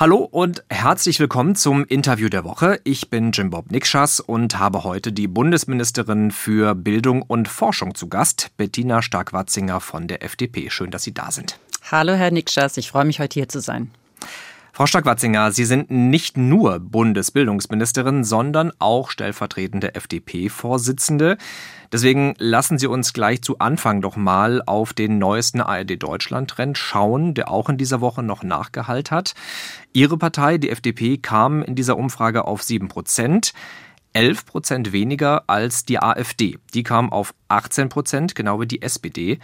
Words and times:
Hallo 0.00 0.18
und 0.18 0.62
herzlich 0.70 1.18
willkommen 1.18 1.56
zum 1.56 1.84
Interview 1.84 2.28
der 2.28 2.44
Woche. 2.44 2.78
Ich 2.84 3.10
bin 3.10 3.32
Jim 3.32 3.50
Bob 3.50 3.72
Nikschas 3.72 4.20
und 4.20 4.56
habe 4.56 4.84
heute 4.84 5.10
die 5.10 5.26
Bundesministerin 5.26 6.30
für 6.30 6.76
Bildung 6.76 7.22
und 7.22 7.48
Forschung 7.48 7.96
zu 7.96 8.08
Gast, 8.08 8.52
Bettina 8.56 9.02
Stark-Watzinger 9.02 9.80
von 9.80 10.06
der 10.06 10.22
FDP. 10.22 10.70
Schön, 10.70 10.92
dass 10.92 11.02
Sie 11.02 11.14
da 11.14 11.32
sind. 11.32 11.58
Hallo, 11.90 12.12
Herr 12.12 12.30
Nikschas. 12.30 12.76
Ich 12.76 12.92
freue 12.92 13.06
mich, 13.06 13.18
heute 13.18 13.34
hier 13.34 13.48
zu 13.48 13.60
sein. 13.60 13.90
Frau 14.78 14.86
Stark-Watzinger, 14.86 15.50
Sie 15.50 15.64
sind 15.64 15.90
nicht 15.90 16.36
nur 16.36 16.78
Bundesbildungsministerin, 16.78 18.22
sondern 18.22 18.70
auch 18.78 19.10
stellvertretende 19.10 19.96
FDP-Vorsitzende. 19.96 21.36
Deswegen 21.90 22.36
lassen 22.38 22.78
Sie 22.78 22.86
uns 22.86 23.12
gleich 23.12 23.42
zu 23.42 23.58
Anfang 23.58 24.02
doch 24.02 24.14
mal 24.14 24.62
auf 24.64 24.92
den 24.92 25.18
neuesten 25.18 25.60
ARD-Deutschland-Trend 25.60 26.78
schauen, 26.78 27.34
der 27.34 27.50
auch 27.50 27.68
in 27.68 27.76
dieser 27.76 28.00
Woche 28.00 28.22
noch 28.22 28.44
nachgehalt 28.44 29.10
hat. 29.10 29.34
Ihre 29.92 30.16
Partei, 30.16 30.58
die 30.58 30.70
FDP, 30.70 31.18
kam 31.18 31.64
in 31.64 31.74
dieser 31.74 31.96
Umfrage 31.96 32.44
auf 32.44 32.62
sieben 32.62 32.86
Prozent. 32.86 33.54
11 34.12 34.46
Prozent 34.46 34.92
weniger 34.92 35.42
als 35.48 35.86
die 35.86 36.00
AfD. 36.00 36.58
Die 36.72 36.84
kam 36.84 37.12
auf 37.12 37.34
18 37.48 37.88
Prozent, 37.88 38.36
genau 38.36 38.60
wie 38.60 38.66
die 38.68 38.82
SPD. 38.82 39.40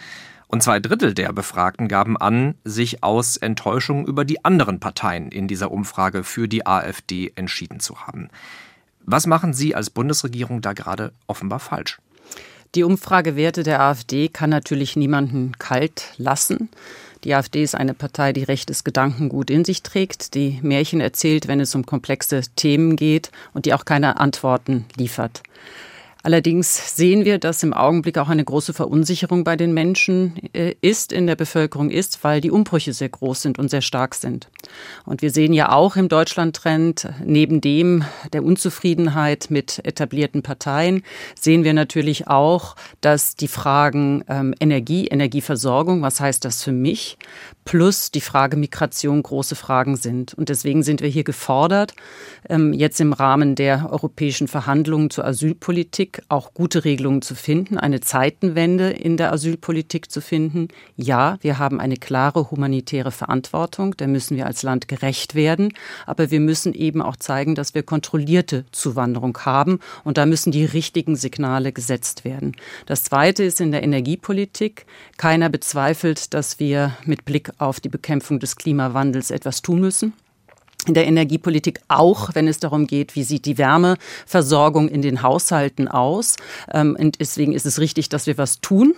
Und 0.54 0.62
zwei 0.62 0.78
Drittel 0.78 1.14
der 1.14 1.32
Befragten 1.32 1.88
gaben 1.88 2.16
an, 2.16 2.54
sich 2.62 3.02
aus 3.02 3.36
Enttäuschung 3.36 4.06
über 4.06 4.24
die 4.24 4.44
anderen 4.44 4.78
Parteien 4.78 5.32
in 5.32 5.48
dieser 5.48 5.72
Umfrage 5.72 6.22
für 6.22 6.46
die 6.46 6.64
AfD 6.64 7.32
entschieden 7.34 7.80
zu 7.80 8.06
haben. 8.06 8.28
Was 9.04 9.26
machen 9.26 9.52
Sie 9.52 9.74
als 9.74 9.90
Bundesregierung 9.90 10.60
da 10.60 10.72
gerade 10.72 11.12
offenbar 11.26 11.58
falsch? 11.58 11.98
Die 12.76 12.84
Umfragewerte 12.84 13.64
der 13.64 13.80
AfD 13.80 14.28
kann 14.28 14.50
natürlich 14.50 14.94
niemanden 14.94 15.58
kalt 15.58 16.12
lassen. 16.18 16.68
Die 17.24 17.34
AfD 17.34 17.64
ist 17.64 17.74
eine 17.74 17.92
Partei, 17.92 18.32
die 18.32 18.44
rechtes 18.44 18.84
Gedankengut 18.84 19.50
in 19.50 19.64
sich 19.64 19.82
trägt, 19.82 20.34
die 20.34 20.60
Märchen 20.62 21.00
erzählt, 21.00 21.48
wenn 21.48 21.58
es 21.58 21.74
um 21.74 21.84
komplexe 21.84 22.42
Themen 22.54 22.94
geht 22.94 23.32
und 23.54 23.66
die 23.66 23.74
auch 23.74 23.84
keine 23.84 24.20
Antworten 24.20 24.84
liefert. 24.94 25.42
Allerdings 26.24 26.96
sehen 26.96 27.26
wir, 27.26 27.38
dass 27.38 27.62
im 27.62 27.74
Augenblick 27.74 28.16
auch 28.16 28.30
eine 28.30 28.44
große 28.44 28.72
Verunsicherung 28.72 29.44
bei 29.44 29.56
den 29.56 29.74
Menschen 29.74 30.32
äh, 30.54 30.74
ist, 30.80 31.12
in 31.12 31.26
der 31.26 31.36
Bevölkerung 31.36 31.90
ist, 31.90 32.24
weil 32.24 32.40
die 32.40 32.50
Umbrüche 32.50 32.94
sehr 32.94 33.10
groß 33.10 33.42
sind 33.42 33.58
und 33.58 33.68
sehr 33.68 33.82
stark 33.82 34.14
sind. 34.14 34.48
Und 35.04 35.20
wir 35.20 35.30
sehen 35.30 35.52
ja 35.52 35.70
auch 35.70 35.96
im 35.96 36.08
Deutschland-Trend, 36.08 37.10
neben 37.26 37.60
dem 37.60 38.04
der 38.32 38.42
Unzufriedenheit 38.42 39.48
mit 39.50 39.84
etablierten 39.84 40.42
Parteien, 40.42 41.02
sehen 41.38 41.62
wir 41.62 41.74
natürlich 41.74 42.26
auch, 42.26 42.74
dass 43.02 43.36
die 43.36 43.48
Fragen 43.48 44.24
ähm, 44.26 44.54
Energie, 44.58 45.08
Energieversorgung, 45.08 46.00
was 46.00 46.20
heißt 46.20 46.42
das 46.46 46.62
für 46.62 46.72
mich, 46.72 47.18
plus 47.66 48.10
die 48.10 48.22
Frage 48.22 48.56
Migration 48.56 49.22
große 49.22 49.56
Fragen 49.56 49.96
sind. 49.96 50.32
Und 50.32 50.48
deswegen 50.48 50.82
sind 50.82 51.02
wir 51.02 51.08
hier 51.08 51.24
gefordert, 51.24 51.92
ähm, 52.48 52.72
jetzt 52.72 52.98
im 53.00 53.12
Rahmen 53.12 53.56
der 53.56 53.90
europäischen 53.90 54.48
Verhandlungen 54.48 55.10
zur 55.10 55.26
Asylpolitik 55.26 56.13
auch 56.28 56.54
gute 56.54 56.84
Regelungen 56.84 57.22
zu 57.22 57.34
finden, 57.34 57.78
eine 57.78 58.00
Zeitenwende 58.00 58.90
in 58.90 59.16
der 59.16 59.32
Asylpolitik 59.32 60.10
zu 60.10 60.20
finden. 60.20 60.68
Ja, 60.96 61.38
wir 61.40 61.58
haben 61.58 61.80
eine 61.80 61.96
klare 61.96 62.50
humanitäre 62.50 63.10
Verantwortung, 63.10 63.96
der 63.96 64.08
müssen 64.08 64.36
wir 64.36 64.46
als 64.46 64.62
Land 64.62 64.88
gerecht 64.88 65.34
werden, 65.34 65.72
aber 66.06 66.30
wir 66.30 66.40
müssen 66.40 66.74
eben 66.74 67.02
auch 67.02 67.16
zeigen, 67.16 67.54
dass 67.54 67.74
wir 67.74 67.82
kontrollierte 67.82 68.64
Zuwanderung 68.72 69.38
haben 69.38 69.80
und 70.04 70.18
da 70.18 70.26
müssen 70.26 70.52
die 70.52 70.64
richtigen 70.64 71.16
Signale 71.16 71.72
gesetzt 71.72 72.24
werden. 72.24 72.56
Das 72.86 73.04
Zweite 73.04 73.44
ist 73.44 73.60
in 73.60 73.72
der 73.72 73.82
Energiepolitik. 73.82 74.86
Keiner 75.16 75.48
bezweifelt, 75.48 76.34
dass 76.34 76.58
wir 76.58 76.96
mit 77.04 77.24
Blick 77.24 77.50
auf 77.58 77.80
die 77.80 77.88
Bekämpfung 77.88 78.38
des 78.38 78.56
Klimawandels 78.56 79.30
etwas 79.30 79.62
tun 79.62 79.80
müssen 79.80 80.12
in 80.86 80.94
der 80.94 81.06
Energiepolitik 81.06 81.80
auch, 81.88 82.30
wenn 82.34 82.48
es 82.48 82.58
darum 82.58 82.86
geht, 82.86 83.14
wie 83.14 83.24
sieht 83.24 83.46
die 83.46 83.58
Wärmeversorgung 83.58 84.88
in 84.88 85.02
den 85.02 85.22
Haushalten 85.22 85.88
aus. 85.88 86.36
Ähm, 86.72 86.96
und 86.98 87.20
deswegen 87.20 87.52
ist 87.52 87.66
es 87.66 87.78
richtig, 87.78 88.08
dass 88.08 88.26
wir 88.26 88.38
was 88.38 88.60
tun. 88.60 88.94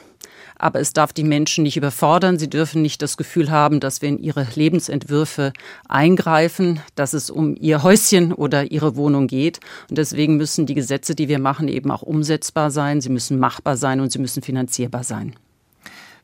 Aber 0.59 0.81
es 0.81 0.95
darf 0.95 1.13
die 1.13 1.25
Menschen 1.25 1.65
nicht 1.65 1.77
überfordern. 1.77 2.39
Sie 2.39 2.49
dürfen 2.49 2.81
nicht 2.81 3.03
das 3.03 3.19
Gefühl 3.19 3.51
haben, 3.51 3.79
dass 3.79 4.01
wir 4.01 4.09
in 4.09 4.19
ihre 4.19 4.47
Lebensentwürfe 4.55 5.53
eingreifen, 5.87 6.81
dass 6.95 7.13
es 7.13 7.29
um 7.29 7.57
ihr 7.61 7.83
Häuschen 7.83 8.33
oder 8.33 8.71
ihre 8.71 8.97
Wohnung 8.97 9.27
geht. 9.27 9.61
Und 9.91 9.99
deswegen 9.99 10.37
müssen 10.37 10.65
die 10.65 10.75
Gesetze, 10.75 11.15
die 11.15 11.29
wir 11.29 11.39
machen, 11.39 11.69
eben 11.69 11.91
auch 11.91 12.03
umsetzbar 12.03 12.71
sein. 12.71 13.03
Sie 13.03 13.11
müssen 13.11 13.39
machbar 13.39 13.77
sein 13.77 14.01
und 14.01 14.11
sie 14.13 14.19
müssen 14.19 14.43
finanzierbar 14.43 15.05
sein. 15.05 15.35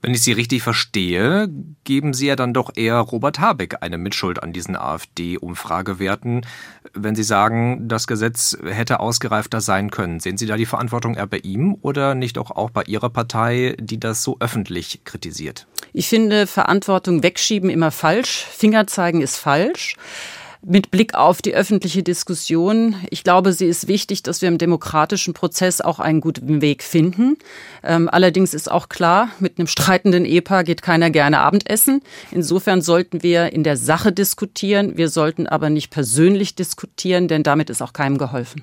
Wenn 0.02 0.14
ich 0.14 0.22
Sie 0.22 0.32
richtig 0.32 0.64
verstehe, 0.64 1.48
geben 1.84 2.12
Sie 2.12 2.26
ja 2.26 2.34
dann 2.34 2.52
doch 2.52 2.72
eher 2.74 2.96
Robert 2.96 3.38
Habeck 3.38 3.76
eine 3.82 3.98
Mitschuld 3.98 4.42
an 4.42 4.52
diesen 4.52 4.74
AfD-Umfragewerten, 4.74 6.44
wenn 6.92 7.14
Sie 7.14 7.22
sagen, 7.22 7.86
das 7.86 8.08
Gesetz 8.08 8.58
hätte 8.64 8.98
ausgereifter 8.98 9.60
sein 9.60 9.92
können. 9.92 10.18
Sehen 10.18 10.36
Sie 10.36 10.46
da 10.46 10.56
die 10.56 10.66
Verantwortung 10.66 11.14
eher 11.14 11.28
bei 11.28 11.38
ihm 11.38 11.76
oder 11.82 12.16
nicht 12.16 12.36
auch, 12.36 12.50
auch 12.50 12.70
bei 12.70 12.82
Ihrer 12.82 13.10
Partei, 13.10 13.76
die 13.78 14.00
das 14.00 14.24
so 14.24 14.38
öffentlich 14.40 15.04
kritisiert? 15.04 15.68
Ich 15.92 16.08
finde 16.08 16.48
Verantwortung 16.48 17.22
wegschieben 17.22 17.70
immer 17.70 17.92
falsch. 17.92 18.44
Finger 18.50 18.88
zeigen 18.88 19.20
ist 19.20 19.36
falsch 19.36 19.96
mit 20.64 20.90
Blick 20.90 21.14
auf 21.14 21.42
die 21.42 21.54
öffentliche 21.54 22.02
Diskussion. 22.02 22.94
Ich 23.10 23.24
glaube, 23.24 23.52
sie 23.52 23.66
ist 23.66 23.88
wichtig, 23.88 24.22
dass 24.22 24.42
wir 24.42 24.48
im 24.48 24.58
demokratischen 24.58 25.34
Prozess 25.34 25.80
auch 25.80 25.98
einen 25.98 26.20
guten 26.20 26.60
Weg 26.60 26.82
finden. 26.82 27.36
Ähm, 27.82 28.08
allerdings 28.10 28.54
ist 28.54 28.70
auch 28.70 28.88
klar, 28.88 29.30
mit 29.40 29.58
einem 29.58 29.66
streitenden 29.66 30.24
Ehepaar 30.24 30.64
geht 30.64 30.82
keiner 30.82 31.10
gerne 31.10 31.40
Abendessen. 31.40 32.00
Insofern 32.30 32.80
sollten 32.80 33.22
wir 33.22 33.52
in 33.52 33.64
der 33.64 33.76
Sache 33.76 34.12
diskutieren. 34.12 34.96
Wir 34.96 35.08
sollten 35.08 35.46
aber 35.46 35.68
nicht 35.68 35.90
persönlich 35.90 36.54
diskutieren, 36.54 37.26
denn 37.26 37.42
damit 37.42 37.68
ist 37.68 37.82
auch 37.82 37.92
keinem 37.92 38.18
geholfen. 38.18 38.62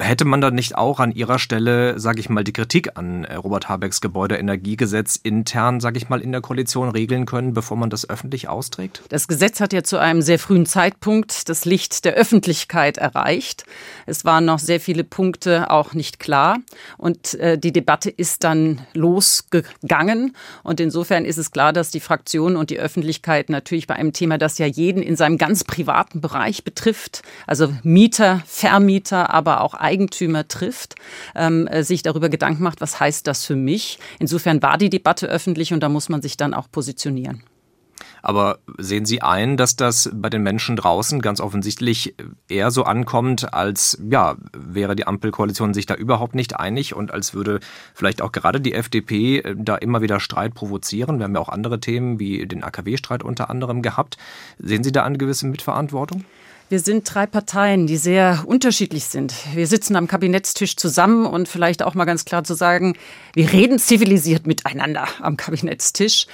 Hätte 0.00 0.24
man 0.24 0.40
dann 0.40 0.54
nicht 0.54 0.76
auch 0.76 0.98
an 0.98 1.12
Ihrer 1.12 1.38
Stelle, 1.38 2.00
sage 2.00 2.18
ich 2.18 2.28
mal, 2.28 2.42
die 2.42 2.52
Kritik 2.52 2.96
an 2.98 3.24
äh, 3.24 3.36
Robert 3.36 3.68
Habecks 3.68 4.00
Gebäudeenergiegesetz 4.00 5.16
intern, 5.16 5.78
sage 5.78 5.98
ich 5.98 6.08
mal, 6.08 6.20
in 6.20 6.32
der 6.32 6.40
Koalition 6.40 6.88
regeln 6.88 7.24
können, 7.24 7.54
bevor 7.54 7.76
man 7.76 7.88
das 7.88 8.08
öffentlich 8.08 8.48
austrägt? 8.48 9.02
Das 9.10 9.28
Gesetz 9.28 9.60
hat 9.60 9.72
ja 9.72 9.84
zu 9.84 9.98
einem 9.98 10.22
sehr 10.22 10.40
frühen 10.40 10.66
Zeitpunkt 10.66 11.48
das 11.48 11.64
Licht 11.64 12.04
der 12.04 12.14
Öffentlichkeit 12.14 12.98
erreicht. 12.98 13.64
Es 14.06 14.24
waren 14.24 14.44
noch 14.44 14.58
sehr 14.58 14.80
viele 14.80 15.04
Punkte 15.04 15.70
auch 15.70 15.94
nicht 15.94 16.18
klar 16.18 16.58
und 16.98 17.34
äh, 17.34 17.56
die 17.56 17.72
Debatte 17.72 18.10
ist 18.10 18.42
dann 18.42 18.80
losgegangen 18.94 20.34
und 20.64 20.80
insofern 20.80 21.24
ist 21.24 21.38
es 21.38 21.52
klar, 21.52 21.72
dass 21.72 21.90
die 21.90 22.00
Fraktionen 22.00 22.56
und 22.56 22.70
die 22.70 22.80
Öffentlichkeit 22.80 23.50
natürlich 23.50 23.86
bei 23.86 23.94
einem 23.94 24.12
Thema, 24.12 24.36
das 24.36 24.58
ja 24.58 24.66
jeden 24.66 25.02
in 25.02 25.14
seinem 25.14 25.38
ganz 25.38 25.62
privaten 25.62 26.20
Bereich 26.20 26.64
betrifft, 26.64 27.22
also 27.46 27.72
Mieter, 27.84 28.42
Vermieter, 28.46 29.30
aber 29.30 29.59
auch 29.60 29.74
Eigentümer 29.74 30.48
trifft, 30.48 30.94
ähm, 31.34 31.66
äh, 31.66 31.82
sich 31.82 32.02
darüber 32.02 32.28
Gedanken 32.28 32.62
macht, 32.62 32.80
was 32.80 33.00
heißt 33.00 33.26
das 33.26 33.44
für 33.44 33.56
mich. 33.56 33.98
Insofern 34.18 34.62
war 34.62 34.78
die 34.78 34.90
Debatte 34.90 35.26
öffentlich 35.26 35.72
und 35.72 35.80
da 35.80 35.88
muss 35.88 36.08
man 36.08 36.22
sich 36.22 36.36
dann 36.36 36.54
auch 36.54 36.70
positionieren. 36.70 37.42
Aber 38.22 38.58
sehen 38.78 39.06
Sie 39.06 39.22
ein, 39.22 39.56
dass 39.56 39.76
das 39.76 40.10
bei 40.12 40.28
den 40.30 40.42
Menschen 40.42 40.76
draußen 40.76 41.20
ganz 41.20 41.40
offensichtlich 41.40 42.14
eher 42.48 42.70
so 42.70 42.84
ankommt, 42.84 43.54
als 43.54 43.98
ja, 44.08 44.36
wäre 44.52 44.96
die 44.96 45.06
Ampelkoalition 45.06 45.74
sich 45.74 45.86
da 45.86 45.94
überhaupt 45.94 46.34
nicht 46.34 46.58
einig 46.58 46.94
und 46.94 47.12
als 47.12 47.34
würde 47.34 47.60
vielleicht 47.94 48.22
auch 48.22 48.32
gerade 48.32 48.60
die 48.60 48.74
FDP 48.74 49.38
äh, 49.38 49.54
da 49.56 49.76
immer 49.76 50.02
wieder 50.02 50.20
Streit 50.20 50.54
provozieren? 50.54 51.18
Wir 51.18 51.24
haben 51.24 51.34
ja 51.34 51.40
auch 51.40 51.48
andere 51.48 51.80
Themen 51.80 52.18
wie 52.18 52.46
den 52.46 52.62
AKW-Streit 52.62 53.22
unter 53.22 53.50
anderem 53.50 53.82
gehabt. 53.82 54.16
Sehen 54.58 54.84
Sie 54.84 54.92
da 54.92 55.04
eine 55.04 55.18
gewisse 55.18 55.46
Mitverantwortung? 55.46 56.24
Wir 56.70 56.78
sind 56.78 57.12
drei 57.12 57.26
Parteien, 57.26 57.88
die 57.88 57.96
sehr 57.96 58.44
unterschiedlich 58.46 59.06
sind. 59.06 59.34
Wir 59.56 59.66
sitzen 59.66 59.96
am 59.96 60.06
Kabinettstisch 60.06 60.76
zusammen 60.76 61.26
und 61.26 61.48
vielleicht 61.48 61.82
auch 61.82 61.94
mal 61.94 62.04
ganz 62.04 62.24
klar 62.24 62.44
zu 62.44 62.54
sagen, 62.54 62.96
wir 63.34 63.50
reden 63.52 63.80
zivilisiert 63.80 64.46
miteinander 64.46 65.08
am 65.20 65.36
Kabinettstisch. 65.36 66.28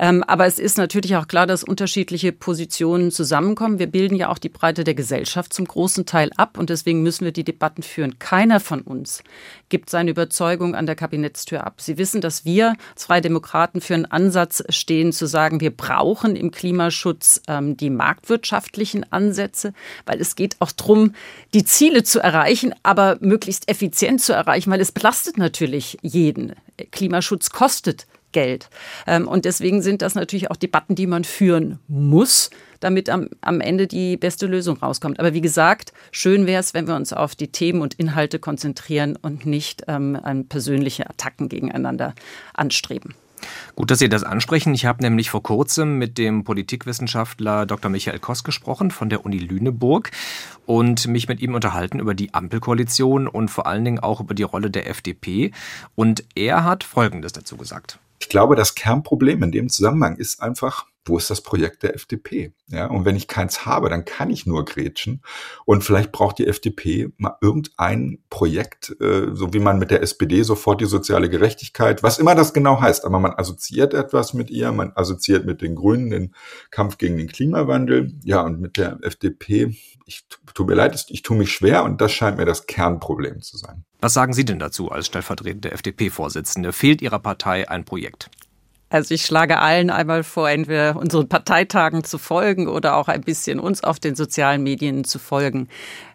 Ähm, 0.00 0.22
aber 0.22 0.46
es 0.46 0.58
ist 0.58 0.78
natürlich 0.78 1.14
auch 1.16 1.28
klar, 1.28 1.46
dass 1.46 1.62
unterschiedliche 1.62 2.32
Positionen 2.32 3.10
zusammenkommen. 3.10 3.78
Wir 3.78 3.86
bilden 3.86 4.14
ja 4.14 4.30
auch 4.30 4.38
die 4.38 4.48
Breite 4.48 4.82
der 4.82 4.94
Gesellschaft 4.94 5.52
zum 5.52 5.66
großen 5.66 6.06
Teil 6.06 6.30
ab 6.38 6.56
und 6.56 6.70
deswegen 6.70 7.02
müssen 7.02 7.26
wir 7.26 7.32
die 7.32 7.44
Debatten 7.44 7.82
führen. 7.82 8.18
Keiner 8.18 8.60
von 8.60 8.80
uns 8.80 9.22
gibt 9.68 9.90
seine 9.90 10.12
Überzeugung 10.12 10.74
an 10.74 10.86
der 10.86 10.94
Kabinettstür 10.94 11.66
ab. 11.66 11.82
Sie 11.82 11.98
wissen, 11.98 12.22
dass 12.22 12.46
wir 12.46 12.76
zwei 12.94 13.20
Demokraten 13.20 13.82
für 13.82 13.92
einen 13.92 14.06
Ansatz 14.06 14.64
stehen, 14.70 15.12
zu 15.12 15.26
sagen, 15.26 15.60
wir 15.60 15.70
brauchen 15.70 16.34
im 16.34 16.50
Klimaschutz 16.50 17.42
ähm, 17.46 17.76
die 17.76 17.90
marktwirtschaftlichen 17.90 19.12
Ansätze 19.12 19.74
weil 20.06 20.20
es 20.20 20.36
geht 20.36 20.56
auch 20.60 20.72
darum, 20.72 21.14
die 21.54 21.64
Ziele 21.64 22.02
zu 22.02 22.20
erreichen, 22.20 22.74
aber 22.82 23.18
möglichst 23.20 23.68
effizient 23.68 24.20
zu 24.20 24.32
erreichen, 24.32 24.70
weil 24.70 24.80
es 24.80 24.92
belastet 24.92 25.38
natürlich 25.38 25.98
jeden. 26.02 26.54
Klimaschutz 26.90 27.50
kostet 27.50 28.06
Geld. 28.32 28.68
Ähm, 29.06 29.28
und 29.28 29.44
deswegen 29.44 29.82
sind 29.82 30.02
das 30.02 30.14
natürlich 30.14 30.50
auch 30.50 30.56
Debatten, 30.56 30.94
die 30.94 31.06
man 31.06 31.24
führen 31.24 31.78
muss, 31.86 32.50
damit 32.80 33.08
am, 33.08 33.28
am 33.42 33.60
Ende 33.60 33.86
die 33.86 34.16
beste 34.16 34.46
Lösung 34.46 34.78
rauskommt. 34.78 35.20
Aber 35.20 35.34
wie 35.34 35.40
gesagt, 35.40 35.92
schön 36.10 36.46
wäre 36.46 36.60
es, 36.60 36.74
wenn 36.74 36.88
wir 36.88 36.96
uns 36.96 37.12
auf 37.12 37.36
die 37.36 37.48
Themen 37.48 37.80
und 37.80 37.94
Inhalte 37.94 38.38
konzentrieren 38.38 39.16
und 39.20 39.46
nicht 39.46 39.84
ähm, 39.86 40.18
persönliche 40.48 41.08
Attacken 41.08 41.48
gegeneinander 41.48 42.14
anstreben. 42.54 43.14
Gut, 43.74 43.90
dass 43.90 43.98
Sie 43.98 44.08
das 44.08 44.24
ansprechen. 44.24 44.74
Ich 44.74 44.86
habe 44.86 45.02
nämlich 45.02 45.30
vor 45.30 45.42
kurzem 45.42 45.98
mit 45.98 46.18
dem 46.18 46.44
Politikwissenschaftler 46.44 47.66
Dr. 47.66 47.90
Michael 47.90 48.18
Koss 48.18 48.44
gesprochen 48.44 48.90
von 48.90 49.08
der 49.08 49.24
Uni 49.24 49.38
Lüneburg 49.38 50.10
und 50.66 51.06
mich 51.08 51.28
mit 51.28 51.40
ihm 51.40 51.54
unterhalten 51.54 51.98
über 51.98 52.14
die 52.14 52.34
Ampelkoalition 52.34 53.28
und 53.28 53.50
vor 53.50 53.66
allen 53.66 53.84
Dingen 53.84 54.00
auch 54.00 54.20
über 54.20 54.34
die 54.34 54.42
Rolle 54.42 54.70
der 54.70 54.88
FDP. 54.88 55.52
Und 55.94 56.24
er 56.34 56.64
hat 56.64 56.84
Folgendes 56.84 57.32
dazu 57.32 57.56
gesagt. 57.56 57.98
Ich 58.20 58.28
glaube, 58.28 58.54
das 58.54 58.74
Kernproblem 58.74 59.42
in 59.42 59.52
dem 59.52 59.68
Zusammenhang 59.68 60.16
ist 60.16 60.40
einfach, 60.42 60.86
wo 61.04 61.18
ist 61.18 61.30
das 61.30 61.40
Projekt 61.40 61.82
der 61.82 61.94
FDP? 61.94 62.54
Ja, 62.68 62.86
und 62.86 63.04
wenn 63.04 63.16
ich 63.16 63.28
keins 63.28 63.66
habe, 63.66 63.88
dann 63.88 64.04
kann 64.04 64.30
ich 64.30 64.46
nur 64.46 64.64
grätschen. 64.64 65.22
Und 65.64 65.82
vielleicht 65.82 66.12
braucht 66.12 66.38
die 66.38 66.46
FDP 66.46 67.08
mal 67.16 67.36
irgendein 67.40 68.22
Projekt, 68.30 68.94
äh, 69.00 69.34
so 69.34 69.52
wie 69.52 69.58
man 69.58 69.78
mit 69.78 69.90
der 69.90 70.02
SPD 70.02 70.42
sofort 70.42 70.80
die 70.80 70.86
soziale 70.86 71.28
Gerechtigkeit, 71.28 72.02
was 72.02 72.18
immer 72.18 72.34
das 72.34 72.54
genau 72.54 72.80
heißt, 72.80 73.04
aber 73.04 73.18
man 73.18 73.32
assoziiert 73.32 73.94
etwas 73.94 74.32
mit 74.32 74.50
ihr, 74.50 74.72
man 74.72 74.92
assoziiert 74.94 75.44
mit 75.44 75.60
den 75.60 75.74
Grünen 75.74 76.10
den 76.10 76.34
Kampf 76.70 76.98
gegen 76.98 77.16
den 77.16 77.28
Klimawandel, 77.28 78.12
ja, 78.24 78.40
und 78.42 78.60
mit 78.60 78.76
der 78.76 78.98
FDP, 79.02 79.76
ich 80.06 80.26
tut 80.54 80.66
mir 80.66 80.74
leid, 80.74 81.04
ich 81.08 81.22
tue 81.22 81.36
mich 81.36 81.52
schwer 81.52 81.84
und 81.84 82.00
das 82.00 82.12
scheint 82.12 82.36
mir 82.38 82.44
das 82.44 82.66
Kernproblem 82.66 83.40
zu 83.42 83.56
sein. 83.56 83.84
Was 84.00 84.14
sagen 84.14 84.32
Sie 84.32 84.44
denn 84.44 84.58
dazu 84.58 84.90
als 84.90 85.06
stellvertretende 85.06 85.70
FDP-Vorsitzende? 85.72 86.72
Fehlt 86.72 87.02
Ihrer 87.02 87.18
Partei 87.18 87.68
ein 87.68 87.84
Projekt? 87.84 88.30
Also 88.92 89.14
ich 89.14 89.24
schlage 89.24 89.58
allen 89.58 89.88
einmal 89.88 90.22
vor, 90.22 90.50
entweder 90.50 90.96
unseren 90.96 91.26
Parteitagen 91.26 92.04
zu 92.04 92.18
folgen 92.18 92.68
oder 92.68 92.96
auch 92.96 93.08
ein 93.08 93.22
bisschen 93.22 93.58
uns 93.58 93.82
auf 93.82 93.98
den 93.98 94.14
sozialen 94.14 94.62
Medien 94.62 95.04
zu 95.04 95.18
folgen. 95.18 95.68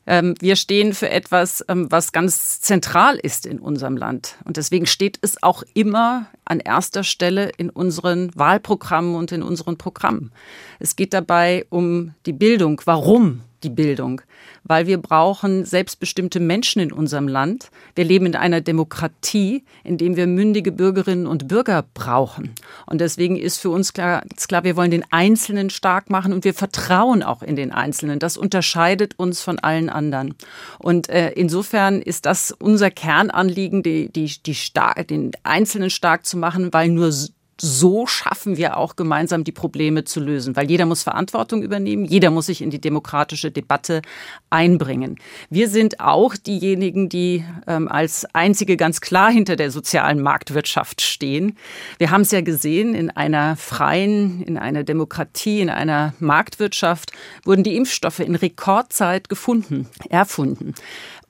Ähm, 0.06 0.36
wir 0.40 0.56
stehen 0.56 0.94
für 0.94 1.10
etwas, 1.10 1.66
ähm, 1.70 1.88
was 1.90 2.12
ganz 2.12 2.62
zentral 2.62 3.16
ist 3.16 3.48
in 3.48 3.58
unserem 3.58 3.98
Land. 3.98 4.36
Und 4.46 4.58
deswegen 4.58 4.86
steht 4.86 5.18
es 5.24 5.42
auch 5.42 5.64
immer 5.74 6.28
an 6.46 6.60
erster 6.60 7.04
Stelle 7.04 7.50
in 7.58 7.72
unseren 7.72 8.30
Wahlprogrammen 8.36 9.16
und 9.16 9.32
in 9.32 9.42
unseren 9.42 9.80
Programmen. 9.80 10.32
Es 10.78 10.96
geht 10.96 11.16
dabei 11.16 11.66
um 11.70 12.14
die 12.28 12.34
Bildung. 12.34 12.80
Warum 12.86 13.42
die 13.63 13.69
Bildung? 13.69 14.21
weil 14.68 14.88
wir 14.88 14.98
brauchen 14.98 15.65
selbstbestimmte 15.65 16.39
Menschen 16.39 16.81
in 16.81 16.92
unserem 16.92 17.27
Land. 17.27 17.69
Wir 17.95 18.04
leben 18.04 18.25
in 18.25 18.36
einer 18.36 18.62
Demokratie, 18.62 19.63
in 19.83 19.98
dem 19.98 20.15
wir 20.15 20.27
mündige 20.27 20.71
Bürgerinnen 20.71 21.27
und 21.27 21.48
Bürger 21.48 21.86
brauchen. 21.94 22.54
Und 22.86 23.00
deswegen 23.01 23.38
ist 23.38 23.59
für 23.59 23.69
uns 23.69 23.94
klar, 23.94 24.24
klar, 24.48 24.63
wir 24.63 24.75
wollen 24.75 24.92
den 24.92 25.06
Einzelnen 25.09 25.69
stark 25.69 26.09
machen 26.09 26.33
und 26.33 26.44
wir 26.44 26.54
vertrauen 26.54 27.24
auch 27.24 27.42
in 27.42 27.56
den 27.56 27.71
Einzelnen. 27.71 28.19
Das 28.19 28.38
unterscheidet 28.38 29.18
uns 29.18 29.42
von 29.42 29.59
allen 29.59 29.89
anderen. 29.89 30.36
Und 30.80 31.09
äh, 31.09 31.31
insofern 31.31 32.01
ist 32.01 32.25
das 32.25 32.51
unser 32.51 32.92
Kernanliegen, 32.92 33.83
die, 33.83 34.09
die, 34.09 34.31
die 34.45 34.57
den 35.09 35.31
Einzelnen 35.44 35.89
stark 35.89 36.25
zu 36.25 36.38
machen, 36.38 36.74
weil 36.74 36.89
nur 36.89 37.12
so 37.59 38.06
schaffen 38.06 38.57
wir 38.57 38.77
auch 38.77 38.95
gemeinsam 38.95 39.44
die 39.44 39.51
Probleme 39.51 40.04
zu 40.04 40.19
lösen, 40.19 40.56
weil 40.56 40.69
jeder 40.69 40.86
muss 40.86 41.04
Verantwortung 41.04 41.63
übernehmen, 41.63 42.06
jeder 42.06 42.30
muss 42.30 42.48
sich 42.48 42.62
in 42.62 42.69
die 42.69 42.81
demokratische 42.81 43.51
Debatte 43.51 44.01
einbringen. 44.50 45.18
Wir 45.50 45.69
sind 45.69 46.00
auch 46.00 46.36
diejenigen, 46.36 47.09
die 47.09 47.44
ähm, 47.68 47.88
als 47.88 48.25
einzige 48.33 48.77
ganz 48.77 49.01
klar 49.01 49.31
hinter 49.31 49.56
der 49.56 49.71
sozialen 49.71 50.21
Marktwirtschaft 50.21 51.01
stehen. 51.01 51.57
Wir 51.98 52.12
haben 52.12 52.21
es 52.21 52.31
ja 52.31 52.42
gesehen, 52.42 52.94
in 52.94 53.09
einer 53.09 53.56
freien, 53.56 54.44
in 54.44 54.57
einer 54.57 54.83
Demokratie, 54.83 55.62
in 55.62 55.69
einer 55.69 56.13
Marktwirtschaft 56.19 57.12
wurden 57.44 57.63
die 57.63 57.75
Impfstoffe 57.75 58.19
in 58.19 58.36
Rekordzeit 58.36 59.30
gefunden, 59.30 59.88
erfunden. 60.09 60.74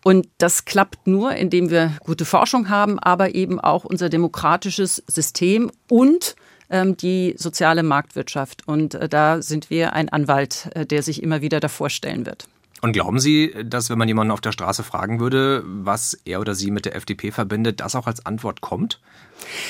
Und 0.07 0.29
das 0.37 0.63
klappt 0.63 1.05
nur, 1.05 1.35
indem 1.35 1.69
wir 1.69 1.91
gute 1.99 2.23
Forschung 2.23 2.69
haben, 2.69 2.97
aber 2.97 3.35
eben 3.35 3.59
auch 3.59 3.83
unser 3.83 4.07
demokratisches 4.07 5.03
System 5.05 5.69
und 5.89 6.37
ähm, 6.69 6.95
die 6.95 7.35
soziale 7.37 7.83
Marktwirtschaft. 7.83 8.65
Und 8.69 8.95
äh, 8.95 9.09
da 9.09 9.41
sind 9.41 9.69
wir 9.69 9.91
ein 9.91 10.07
Anwalt, 10.07 10.69
äh, 10.75 10.85
der 10.85 11.03
sich 11.03 11.21
immer 11.21 11.41
wieder 11.41 11.59
davor 11.59 11.89
stellen 11.89 12.25
wird. 12.25 12.47
Und 12.79 12.93
glauben 12.93 13.19
Sie, 13.19 13.53
dass 13.65 13.89
wenn 13.89 13.97
man 13.97 14.07
jemanden 14.07 14.31
auf 14.31 14.39
der 14.39 14.53
Straße 14.53 14.81
fragen 14.81 15.19
würde, 15.19 15.61
was 15.65 16.17
er 16.23 16.39
oder 16.39 16.55
sie 16.55 16.71
mit 16.71 16.85
der 16.85 16.95
FDP 16.95 17.31
verbindet, 17.31 17.81
das 17.81 17.93
auch 17.93 18.07
als 18.07 18.25
Antwort 18.25 18.61
kommt? 18.61 19.01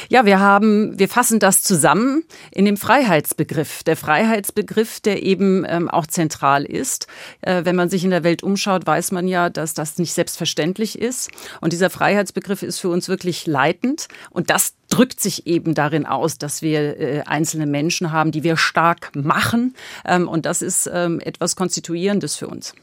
Ja, 0.10 0.26
wir 0.26 0.40
haben, 0.40 0.98
wir 0.98 1.10
fassen 1.10 1.40
das 1.40 1.62
zusammen 1.62 2.24
in 2.52 2.66
dem 2.66 2.78
Freiheitsbegriff. 2.78 3.84
Der 3.84 3.98
Freiheitsbegriff, 3.98 5.00
der 5.00 5.24
eben 5.24 5.66
ähm, 5.68 5.90
auch 5.90 6.08
zentral 6.08 6.64
ist. 6.64 7.08
Äh, 7.42 7.66
wenn 7.66 7.76
man 7.76 7.90
sich 7.90 8.04
in 8.04 8.12
der 8.12 8.24
Welt 8.24 8.44
umschaut, 8.44 8.86
weiß 8.86 9.12
man 9.12 9.28
ja, 9.28 9.50
dass 9.50 9.74
das 9.74 9.98
nicht 9.98 10.14
selbstverständlich 10.14 11.00
ist. 11.00 11.30
Und 11.62 11.74
dieser 11.74 11.90
Freiheitsbegriff 11.90 12.64
ist 12.64 12.80
für 12.80 12.90
uns 12.90 13.10
wirklich 13.10 13.46
leitend. 13.48 14.08
Und 14.30 14.50
das 14.50 14.74
drückt 14.90 15.20
sich 15.20 15.48
eben 15.48 15.74
darin 15.74 16.06
aus, 16.06 16.38
dass 16.38 16.62
wir 16.62 17.00
äh, 17.00 17.22
einzelne 17.26 17.66
Menschen 17.66 18.12
haben, 18.12 18.32
die 18.32 18.44
wir 18.44 18.58
stark 18.58 19.12
machen. 19.16 19.76
Ähm, 20.06 20.28
und 20.28 20.46
das 20.46 20.62
ist 20.62 20.90
ähm, 20.92 21.20
etwas 21.20 21.56
Konstituierendes 21.56 22.36
für 22.36 22.48
uns. 22.48 22.74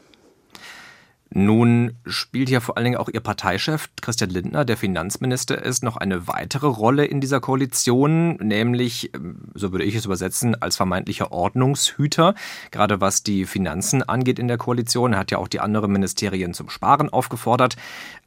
Nun 1.37 1.97
spielt 2.05 2.49
ja 2.49 2.61
vor 2.61 2.77
allen 2.77 2.85
Dingen 2.85 2.95
auch 2.95 3.09
Ihr 3.09 3.19
Parteichef 3.19 3.89
Christian 4.01 4.29
Lindner, 4.29 4.63
der 4.63 4.77
Finanzminister 4.77 5.61
ist, 5.61 5.83
noch 5.83 5.97
eine 5.97 6.29
weitere 6.29 6.67
Rolle 6.67 7.03
in 7.03 7.19
dieser 7.19 7.41
Koalition, 7.41 8.37
nämlich, 8.37 9.13
ähm, 9.13 9.39
so 9.53 9.73
würde 9.73 9.83
ich 9.83 9.95
es 9.95 10.05
übersetzen, 10.05 10.55
als 10.61 10.77
vermeintlicher 10.77 11.33
Ordnungshüter, 11.33 12.35
gerade 12.71 13.01
was 13.01 13.21
die 13.21 13.43
Finanzen 13.43 14.01
angeht 14.01 14.39
in 14.39 14.47
der 14.47 14.57
Koalition. 14.57 15.11
Er 15.11 15.19
hat 15.19 15.29
ja 15.29 15.37
auch 15.37 15.49
die 15.49 15.59
anderen 15.59 15.91
Ministerien 15.91 16.53
zum 16.53 16.69
Sparen 16.69 17.09
aufgefordert. 17.09 17.75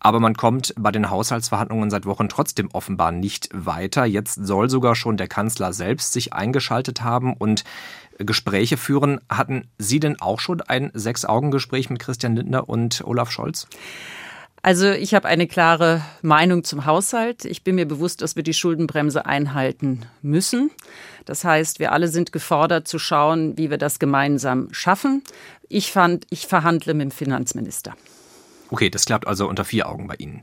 Aber 0.00 0.20
man 0.20 0.36
kommt 0.36 0.74
bei 0.78 0.92
den 0.92 1.08
Haushaltsverhandlungen 1.08 1.88
seit 1.88 2.04
Wochen 2.04 2.28
trotzdem 2.28 2.68
offenbar 2.74 3.10
nicht 3.10 3.48
weiter. 3.54 4.04
Jetzt 4.04 4.46
soll 4.46 4.68
sogar 4.68 4.94
schon 4.94 5.16
der 5.16 5.28
Kanzler 5.28 5.72
selbst 5.72 6.12
sich 6.12 6.34
eingeschaltet 6.34 7.02
haben 7.02 7.32
und 7.32 7.64
Gespräche 8.18 8.76
führen. 8.76 9.20
Hatten 9.28 9.68
Sie 9.78 10.00
denn 10.00 10.20
auch 10.20 10.40
schon 10.40 10.60
ein 10.60 10.90
Sechs-Augen-Gespräch 10.94 11.90
mit 11.90 12.00
Christian 12.00 12.36
Lindner 12.36 12.68
und 12.68 13.02
Olaf 13.04 13.30
Scholz? 13.30 13.66
Also 14.62 14.90
ich 14.90 15.14
habe 15.14 15.28
eine 15.28 15.46
klare 15.46 16.02
Meinung 16.20 16.64
zum 16.64 16.84
Haushalt. 16.84 17.44
Ich 17.44 17.62
bin 17.62 17.76
mir 17.76 17.86
bewusst, 17.86 18.22
dass 18.22 18.34
wir 18.34 18.42
die 18.42 18.54
Schuldenbremse 18.54 19.24
einhalten 19.24 20.02
müssen. 20.20 20.70
Das 21.24 21.44
heißt, 21.44 21.78
wir 21.78 21.92
alle 21.92 22.08
sind 22.08 22.32
gefordert 22.32 22.88
zu 22.88 22.98
schauen, 22.98 23.56
wie 23.56 23.70
wir 23.70 23.78
das 23.78 23.98
gemeinsam 23.98 24.68
schaffen. 24.72 25.22
Ich 25.68 25.92
fand, 25.92 26.26
ich 26.30 26.46
verhandle 26.46 26.94
mit 26.94 27.04
dem 27.04 27.10
Finanzminister. 27.12 27.94
Okay, 28.70 28.90
das 28.90 29.04
klappt 29.04 29.26
also 29.26 29.48
unter 29.48 29.64
vier 29.64 29.88
Augen 29.88 30.08
bei 30.08 30.16
Ihnen. 30.16 30.42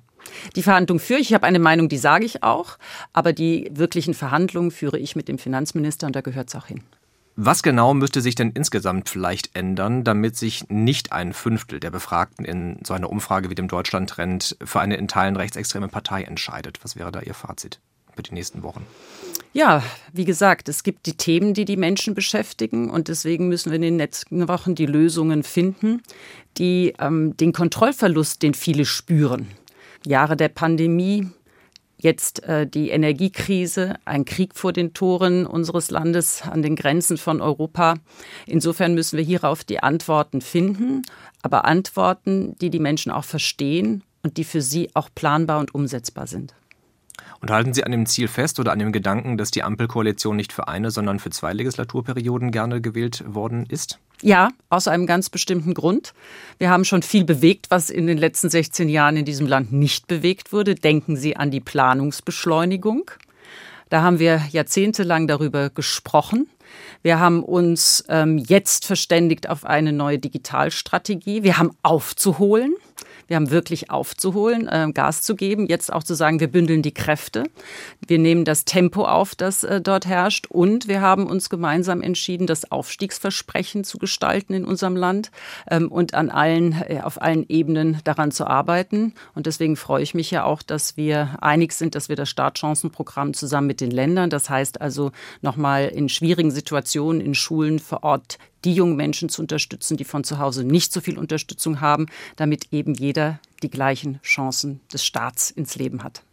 Die 0.56 0.64
Verhandlung 0.64 1.00
führe 1.00 1.20
ich. 1.20 1.30
Ich 1.30 1.34
habe 1.34 1.46
eine 1.46 1.60
Meinung, 1.60 1.90
die 1.90 1.98
sage 1.98 2.26
ich 2.26 2.42
auch. 2.42 2.78
Aber 3.14 3.34
die 3.34 3.70
wirklichen 3.72 4.14
Verhandlungen 4.14 4.72
führe 4.72 4.98
ich 4.98 5.16
mit 5.16 5.28
dem 5.28 5.38
Finanzminister 5.38 6.08
und 6.08 6.16
da 6.16 6.22
gehört 6.22 6.50
es 6.50 6.56
auch 6.56 6.68
hin. 6.68 6.82
Was 7.38 7.64
genau 7.64 7.94
müsste 7.94 8.22
sich 8.22 8.36
denn 8.36 8.52
insgesamt 8.52 9.10
vielleicht 9.10 9.56
ändern, 9.56 10.06
damit 10.06 10.38
sich 10.38 10.70
nicht 10.70 11.12
ein 11.12 11.34
Fünftel 11.34 11.82
der 11.82 11.92
Befragten 11.92 12.46
in 12.46 12.80
so 12.86 12.94
einer 12.94 13.10
Umfrage 13.10 13.50
wie 13.50 13.56
dem 13.56 13.68
Deutschland-Trend 13.68 14.56
für 14.64 14.80
eine 14.80 14.96
in 14.96 15.10
Teilen 15.10 15.36
rechtsextreme 15.36 15.90
Partei 15.90 16.24
entscheidet? 16.24 16.80
Was 16.84 16.96
wäre 16.96 17.12
da 17.12 17.20
Ihr 17.20 17.34
Fazit 17.34 17.80
für 18.16 18.24
die 18.24 18.34
nächsten 18.34 18.64
Wochen? 18.64 18.86
Ja, 19.52 19.84
wie 20.14 20.24
gesagt, 20.24 20.70
es 20.70 20.84
gibt 20.84 21.06
die 21.06 21.18
Themen, 21.18 21.54
die 21.54 21.66
die 21.66 21.76
Menschen 21.76 22.16
beschäftigen 22.16 22.90
und 22.90 23.10
deswegen 23.10 23.50
müssen 23.50 23.70
wir 23.72 23.76
in 23.76 23.82
den 23.82 23.98
letzten 23.98 24.48
Wochen 24.48 24.74
die 24.74 24.86
Lösungen 24.86 25.44
finden, 25.44 26.02
die 26.58 26.94
ähm, 27.00 27.36
den 27.36 27.52
Kontrollverlust, 27.52 28.44
den 28.44 28.54
viele 28.54 28.86
spüren. 28.86 29.48
Jahre 30.06 30.38
der 30.38 30.50
Pandemie, 30.50 31.28
Jetzt 32.06 32.44
äh, 32.44 32.68
die 32.68 32.92
Energiekrise, 32.92 33.96
ein 34.06 34.26
Krieg 34.26 34.54
vor 34.54 34.74
den 34.74 34.94
Toren 34.94 35.48
unseres 35.48 35.90
Landes 35.90 36.44
an 36.44 36.62
den 36.62 36.76
Grenzen 36.76 37.18
von 37.18 37.42
Europa. 37.42 37.96
Insofern 38.46 38.94
müssen 38.94 39.18
wir 39.18 39.26
hierauf 39.26 39.64
die 39.64 39.82
Antworten 39.82 40.42
finden, 40.42 41.02
aber 41.42 41.66
Antworten, 41.66 42.56
die 42.62 42.70
die 42.70 42.78
Menschen 42.78 43.12
auch 43.12 43.24
verstehen 43.24 44.04
und 44.22 44.38
die 44.38 44.44
für 44.44 44.62
sie 44.62 44.92
auch 44.94 45.10
planbar 45.16 45.60
und 45.60 45.74
umsetzbar 45.74 46.28
sind. 46.28 46.54
Und 47.42 47.52
halten 47.52 47.74
Sie 47.74 47.84
an 47.84 47.92
dem 47.92 48.06
Ziel 48.06 48.28
fest 48.28 48.60
oder 48.60 48.72
an 48.72 48.80
dem 48.80 48.92
Gedanken, 48.92 49.38
dass 49.38 49.52
die 49.52 49.64
Ampelkoalition 49.64 50.36
nicht 50.36 50.54
für 50.54 50.68
eine, 50.68 50.92
sondern 50.92 51.20
für 51.20 51.30
zwei 51.30 51.54
Legislaturperioden 51.54 52.52
gerne 52.52 52.82
gewählt 52.82 53.24
worden 53.28 53.66
ist? 53.70 54.00
Ja, 54.22 54.50
aus 54.70 54.88
einem 54.88 55.06
ganz 55.08 55.30
bestimmten 55.30 55.74
Grund. 55.74 56.14
Wir 56.58 56.70
haben 56.70 56.86
schon 56.86 57.04
viel 57.04 57.26
bewegt, 57.26 57.68
was 57.70 57.90
in 57.90 58.08
den 58.08 58.18
letzten 58.18 58.50
16 58.50 58.90
Jahren 58.90 59.18
in 59.18 59.26
diesem 59.26 59.46
Land 59.48 59.74
nicht 59.74 60.08
bewegt 60.08 60.54
wurde. 60.54 60.76
Denken 60.76 61.18
Sie 61.18 61.36
an 61.36 61.52
die 61.52 61.60
Planungsbeschleunigung. 61.60 63.12
Da 63.90 64.02
haben 64.02 64.20
wir 64.20 64.42
jahrzehntelang 64.52 65.28
darüber 65.28 65.70
gesprochen. 65.70 66.48
Wir 67.02 67.20
haben 67.20 67.44
uns 67.44 68.04
ähm, 68.10 68.38
jetzt 68.38 68.86
verständigt 68.86 69.50
auf 69.50 69.66
eine 69.66 69.94
neue 69.94 70.18
Digitalstrategie. 70.18 71.44
Wir 71.44 71.58
haben 71.58 71.72
aufzuholen. 71.84 72.74
Wir 73.28 73.38
haben 73.38 73.52
wirklich 73.52 73.90
aufzuholen, 73.90 74.68
äh, 74.68 74.92
Gas 74.94 75.22
zu 75.22 75.36
geben, 75.36 75.68
jetzt 75.68 75.92
auch 75.92 76.04
zu 76.04 76.14
sagen, 76.14 76.40
wir 76.40 76.48
bündeln 76.48 76.82
die 76.82 76.94
Kräfte. 76.94 77.44
Wir 78.08 78.20
nehmen 78.20 78.46
das 78.46 78.66
Tempo 78.66 79.06
auf, 79.06 79.36
das 79.36 79.64
äh, 79.64 79.82
dort 79.82 80.06
herrscht. 80.06 80.48
Und 80.48 80.88
wir 80.88 81.02
haben 81.02 81.28
uns 81.28 81.50
gemeinsam 81.50 82.02
entschieden, 82.02 82.48
das 82.48 82.72
Aufstiegsversprechen 82.72 83.84
zu 83.84 83.98
gestalten 83.98 84.54
in 84.54 84.66
unserem 84.66 84.96
Land 84.96 85.32
ähm, 85.70 85.92
und 85.92 86.14
an 86.14 86.30
allen, 86.30 86.74
äh, 86.88 87.02
auf 87.04 87.22
allen 87.22 87.46
Ebenen 87.50 88.00
daran 88.04 88.32
zu 88.32 88.46
arbeiten. 88.46 89.14
Und 89.34 89.48
deswegen 89.48 89.76
freue 89.76 90.04
ich 90.04 90.14
mich 90.14 90.32
ja 90.32 90.44
auch, 90.44 90.62
dass 90.62 90.98
wir 90.98 91.38
einig 91.42 91.74
sind, 91.74 91.96
dass 91.96 92.10
wir 92.10 92.16
das 92.16 92.30
Startchancenprogramm 92.30 93.34
zusammen 93.34 93.68
mit 93.68 93.82
den 93.82 93.92
Ländern, 93.92 94.30
das 94.30 94.50
heißt 94.50 94.82
also 94.82 95.12
nochmal 95.42 95.88
in 95.88 96.10
schwierigen 96.10 96.52
Situationen 96.52 97.22
in 97.22 97.36
Schulen 97.36 97.80
vor 97.80 98.04
Ort 98.04 98.38
die 98.66 98.74
jungen 98.74 98.96
Menschen 98.96 99.30
zu 99.30 99.42
unterstützen, 99.42 99.96
die 99.96 100.04
von 100.04 100.24
zu 100.24 100.40
Hause 100.40 100.64
nicht 100.64 100.92
so 100.92 101.00
viel 101.00 101.18
Unterstützung 101.18 101.82
haben, 101.82 102.08
damit 102.36 102.74
eben 102.74 102.94
jeder 102.94 103.40
die 103.64 103.70
gleichen 103.70 104.20
Chancen 104.24 104.82
des 104.92 105.06
Staats 105.06 105.52
ins 105.52 105.76
Leben 105.76 106.04
hat. 106.04 106.24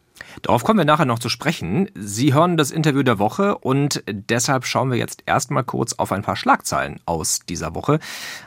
Darauf 0.43 0.63
kommen 0.63 0.79
wir 0.79 0.85
nachher 0.85 1.05
noch 1.05 1.19
zu 1.19 1.29
sprechen. 1.29 1.89
Sie 1.95 2.33
hören 2.33 2.57
das 2.57 2.71
Interview 2.71 3.03
der 3.03 3.19
Woche 3.19 3.59
und 3.59 4.03
deshalb 4.07 4.65
schauen 4.67 4.91
wir 4.91 4.99
jetzt 4.99 5.23
erstmal 5.27 5.65
kurz 5.65 5.95
auf 5.95 6.13
ein 6.13 6.23
paar 6.23 6.37
Schlagzeilen 6.37 7.01
aus 7.07 7.41
dieser 7.49 7.75
Woche. 7.75 7.99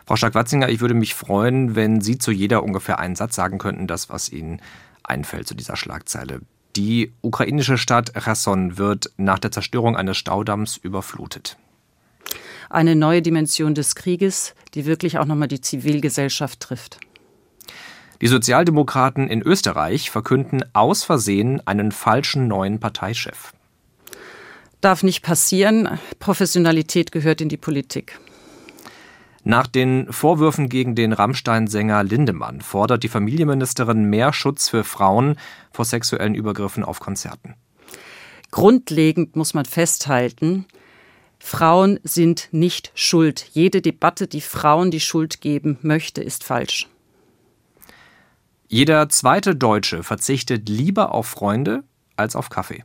Frau 0.06 0.16
Stark-Watzinger, 0.16 0.70
ich 0.70 0.80
würde 0.80 0.94
mich 0.94 1.14
freuen, 1.16 1.76
wenn 1.76 2.02
Sie 2.02 2.18
zu 2.18 2.32
jeder 2.32 2.64
ungefähr 2.64 3.00
einen 3.00 3.16
Satz 3.16 3.36
sagen 3.36 3.58
könnten, 3.58 3.88
das, 3.88 4.10
was 4.10 4.32
Ihnen 4.32 4.62
einfällt 5.04 5.48
zu 5.48 5.56
dieser 5.56 5.76
Schlagzeile. 5.76 6.42
Die 6.76 7.14
ukrainische 7.22 7.78
Stadt 7.78 8.14
Cherson 8.22 8.78
wird 8.78 9.12
nach 9.18 9.40
der 9.40 9.52
Zerstörung 9.52 9.96
eines 9.96 10.18
Staudamms 10.18 10.78
überflutet 10.78 11.58
eine 12.70 12.96
neue 12.96 13.22
Dimension 13.22 13.76
des 13.76 13.96
Krieges, 13.96 14.56
die 14.74 14.86
wirklich 14.86 15.18
auch 15.18 15.26
nochmal 15.26 15.48
die 15.48 15.62
Zivilgesellschaft 15.62 16.60
trifft. 16.60 17.00
Die 18.22 18.28
Sozialdemokraten 18.28 19.28
in 19.28 19.42
Österreich 19.42 20.10
verkünden 20.10 20.64
aus 20.74 21.04
Versehen 21.04 21.66
einen 21.68 21.92
falschen 21.92 22.48
neuen 22.48 22.80
Parteichef. 22.80 23.54
Darf 24.82 25.04
nicht 25.04 25.22
passieren. 25.22 26.00
Professionalität 26.20 27.12
gehört 27.12 27.42
in 27.42 27.50
die 27.50 27.58
Politik. 27.58 28.20
Nach 29.44 29.68
den 29.68 30.12
Vorwürfen 30.12 30.70
gegen 30.70 30.96
den 30.96 31.14
Rammstein-Sänger 31.14 32.04
Lindemann 32.04 32.62
fordert 32.62 33.04
die 33.04 33.10
Familienministerin 33.10 34.06
mehr 34.06 34.34
Schutz 34.34 34.70
für 34.70 34.84
Frauen 34.84 35.38
vor 35.72 35.86
sexuellen 35.86 36.34
Übergriffen 36.34 36.84
auf 36.84 37.00
Konzerten. 37.00 37.54
Grundlegend 38.50 39.36
muss 39.36 39.54
man 39.54 39.66
festhalten, 39.66 40.66
Frauen 41.40 42.00
sind 42.04 42.50
nicht 42.52 42.92
schuld. 42.96 43.50
Jede 43.54 43.82
Debatte, 43.82 44.28
die 44.28 44.42
Frauen 44.42 44.92
die 44.92 45.00
Schuld 45.00 45.42
geben 45.42 45.78
möchte, 45.82 46.22
ist 46.22 46.44
falsch. 46.44 46.88
Jeder 48.68 49.10
zweite 49.10 49.56
Deutsche 49.56 50.04
verzichtet 50.04 50.68
lieber 50.68 51.14
auf 51.14 51.28
Freunde 51.28 51.84
als 52.16 52.36
auf 52.36 52.50
Kaffee. 52.50 52.84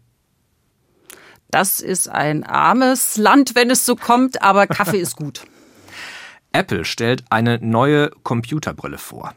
Das 1.50 1.80
ist 1.80 2.08
ein 2.08 2.44
armes 2.44 3.16
Land, 3.16 3.54
wenn 3.54 3.70
es 3.70 3.84
so 3.84 3.96
kommt, 3.96 4.42
aber 4.42 4.66
Kaffee 4.66 5.00
ist 5.00 5.16
gut. 5.16 5.42
Apple 6.52 6.84
stellt 6.84 7.24
eine 7.30 7.58
neue 7.58 8.10
Computerbrille 8.22 8.98
vor. 8.98 9.34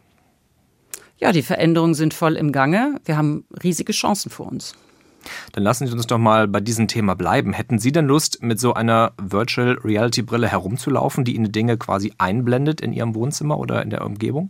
Ja, 1.17 1.32
die 1.32 1.41
Veränderungen 1.41 1.93
sind 1.93 2.13
voll 2.13 2.36
im 2.36 2.51
Gange. 2.51 3.00
Wir 3.05 3.17
haben 3.17 3.46
riesige 3.63 3.93
Chancen 3.93 4.29
vor 4.29 4.48
uns. 4.48 4.75
Dann 5.51 5.63
lassen 5.63 5.88
Sie 5.88 5.94
uns 5.94 6.08
doch 6.08 6.18
mal 6.18 6.48
bei 6.48 6.60
diesem 6.60 6.88
Thema 6.88 7.15
bleiben. 7.15 7.53
Hätten 7.53 7.80
Sie 7.80 7.92
denn 7.92 8.08
Lust, 8.08 8.42
mit 8.42 8.60
so 8.60 8.74
einer 8.74 9.13
Virtual 9.22 9.77
Reality 9.84 10.22
Brille 10.22 10.48
herumzulaufen, 10.48 11.24
die 11.24 11.36
Ihnen 11.36 11.51
Dinge 11.51 11.77
quasi 11.77 12.13
einblendet 12.18 12.82
in 12.82 12.94
Ihrem 12.94 13.15
Wohnzimmer 13.15 13.58
oder 13.58 13.82
in 13.82 13.89
der 13.89 14.06
Umgebung? 14.06 14.50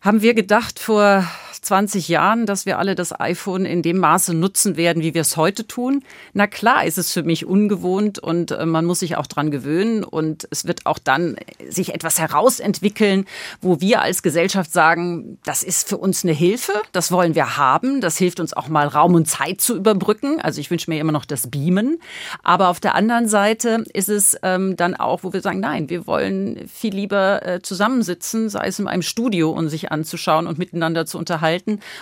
Haben 0.00 0.22
wir 0.22 0.34
gedacht 0.34 0.78
vor 0.80 1.24
20 1.62 2.08
Jahren, 2.08 2.44
dass 2.44 2.66
wir 2.66 2.78
alle 2.80 2.96
das 2.96 3.18
iPhone 3.18 3.64
in 3.64 3.82
dem 3.82 3.98
Maße 3.98 4.34
nutzen 4.34 4.76
werden, 4.76 5.00
wie 5.00 5.14
wir 5.14 5.20
es 5.20 5.36
heute 5.36 5.64
tun? 5.64 6.02
Na 6.32 6.48
klar 6.48 6.84
ist 6.84 6.98
es 6.98 7.12
für 7.12 7.22
mich 7.22 7.46
ungewohnt 7.46 8.18
und 8.18 8.50
äh, 8.50 8.66
man 8.66 8.84
muss 8.84 8.98
sich 8.98 9.16
auch 9.16 9.28
dran 9.28 9.52
gewöhnen 9.52 10.02
und 10.02 10.48
es 10.50 10.66
wird 10.66 10.86
auch 10.86 10.98
dann 10.98 11.36
sich 11.68 11.94
etwas 11.94 12.18
herausentwickeln, 12.18 13.26
wo 13.60 13.80
wir 13.80 14.02
als 14.02 14.24
Gesellschaft 14.24 14.72
sagen, 14.72 15.38
das 15.44 15.62
ist 15.62 15.88
für 15.88 15.98
uns 15.98 16.24
eine 16.24 16.32
Hilfe, 16.32 16.72
das 16.90 17.12
wollen 17.12 17.36
wir 17.36 17.56
haben, 17.56 18.00
das 18.00 18.18
hilft 18.18 18.40
uns 18.40 18.52
auch 18.54 18.66
mal 18.66 18.88
Raum 18.88 19.14
und 19.14 19.28
Zeit 19.28 19.60
zu 19.60 19.76
überbrücken. 19.76 20.40
Also 20.40 20.60
ich 20.60 20.70
wünsche 20.70 20.90
mir 20.90 20.98
immer 20.98 21.12
noch 21.12 21.24
das 21.24 21.48
Beamen. 21.48 22.00
Aber 22.42 22.70
auf 22.70 22.80
der 22.80 22.96
anderen 22.96 23.28
Seite 23.28 23.84
ist 23.94 24.08
es 24.08 24.36
ähm, 24.42 24.76
dann 24.76 24.96
auch, 24.96 25.22
wo 25.22 25.32
wir 25.32 25.40
sagen, 25.40 25.60
nein, 25.60 25.88
wir 25.88 26.08
wollen 26.08 26.66
viel 26.66 26.92
lieber 26.92 27.46
äh, 27.46 27.62
zusammensitzen, 27.62 28.48
sei 28.48 28.66
es 28.66 28.80
in 28.80 28.88
einem 28.88 29.02
Studio 29.02 29.52
und 29.52 29.68
sich 29.68 29.92
anzuschauen 29.92 30.48
und 30.48 30.58
miteinander 30.58 31.06
zu 31.06 31.18
unterhalten 31.18 31.51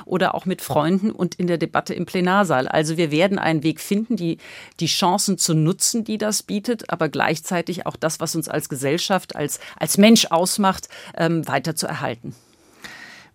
oder 0.05 0.35
auch 0.35 0.47
mit 0.47 0.63
Freunden 0.63 1.11
und 1.11 1.35
in 1.35 1.47
der 1.47 1.59
Debatte 1.59 1.95
im 1.95 2.07
Plenarsaal. 2.07 2.69
Also 2.69 2.97
wir 2.97 3.11
werden 3.11 3.39
einen 3.39 3.63
Weg 3.63 3.81
finden, 3.81 4.17
die, 4.17 4.39
die 4.79 4.87
Chancen 4.87 5.39
zu 5.39 5.55
nutzen, 5.55 6.05
die 6.05 6.19
das 6.19 6.43
bietet, 6.43 6.91
aber 6.91 7.09
gleichzeitig 7.09 7.87
auch 7.87 7.97
das, 7.97 8.21
was 8.21 8.37
uns 8.37 8.49
als 8.49 8.69
Gesellschaft, 8.69 9.37
als, 9.37 9.61
als 9.79 9.99
Mensch 9.99 10.27
ausmacht, 10.27 10.89
ähm, 11.17 11.47
weiter 11.47 11.77
zu 11.77 11.87
erhalten. 11.87 12.35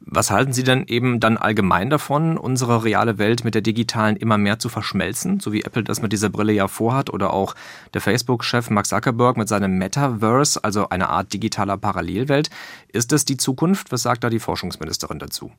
Was 0.08 0.30
halten 0.30 0.54
Sie 0.54 0.64
denn 0.64 0.86
eben 0.88 1.20
dann 1.20 1.38
allgemein 1.38 1.90
davon, 1.90 2.38
unsere 2.38 2.84
reale 2.84 3.18
Welt 3.18 3.44
mit 3.44 3.56
der 3.56 3.64
digitalen 3.64 4.16
immer 4.16 4.38
mehr 4.38 4.60
zu 4.60 4.70
verschmelzen, 4.70 5.40
so 5.40 5.52
wie 5.52 5.64
Apple 5.64 5.84
das 5.84 6.00
mit 6.00 6.14
dieser 6.14 6.30
Brille 6.30 6.54
ja 6.54 6.68
vorhat 6.68 7.10
oder 7.10 7.34
auch 7.34 7.56
der 7.96 8.02
Facebook-Chef 8.02 8.70
Mark 8.70 8.86
Zuckerberg 8.86 9.36
mit 9.36 9.48
seinem 9.48 9.80
Metaverse, 9.80 10.64
also 10.64 10.90
einer 10.90 11.10
Art 11.10 11.34
digitaler 11.34 11.78
Parallelwelt? 11.78 12.52
Ist 12.90 13.12
das 13.14 13.26
die 13.26 13.38
Zukunft? 13.38 13.92
Was 13.92 14.04
sagt 14.04 14.24
da 14.24 14.30
die 14.30 14.40
Forschungsministerin 14.40 15.18
dazu? 15.18 15.52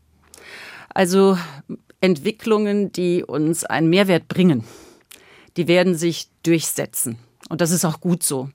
Also 0.96 1.36
Entwicklungen, 2.00 2.90
die 2.90 3.22
uns 3.22 3.64
einen 3.64 3.90
Mehrwert 3.90 4.28
bringen, 4.28 4.64
die 5.58 5.68
werden 5.68 5.94
sich 5.94 6.28
durchsetzen. 6.42 7.18
Und 7.50 7.60
das 7.60 7.70
ist 7.70 7.84
auch 7.84 8.00
gut 8.00 8.22
so. 8.22 8.48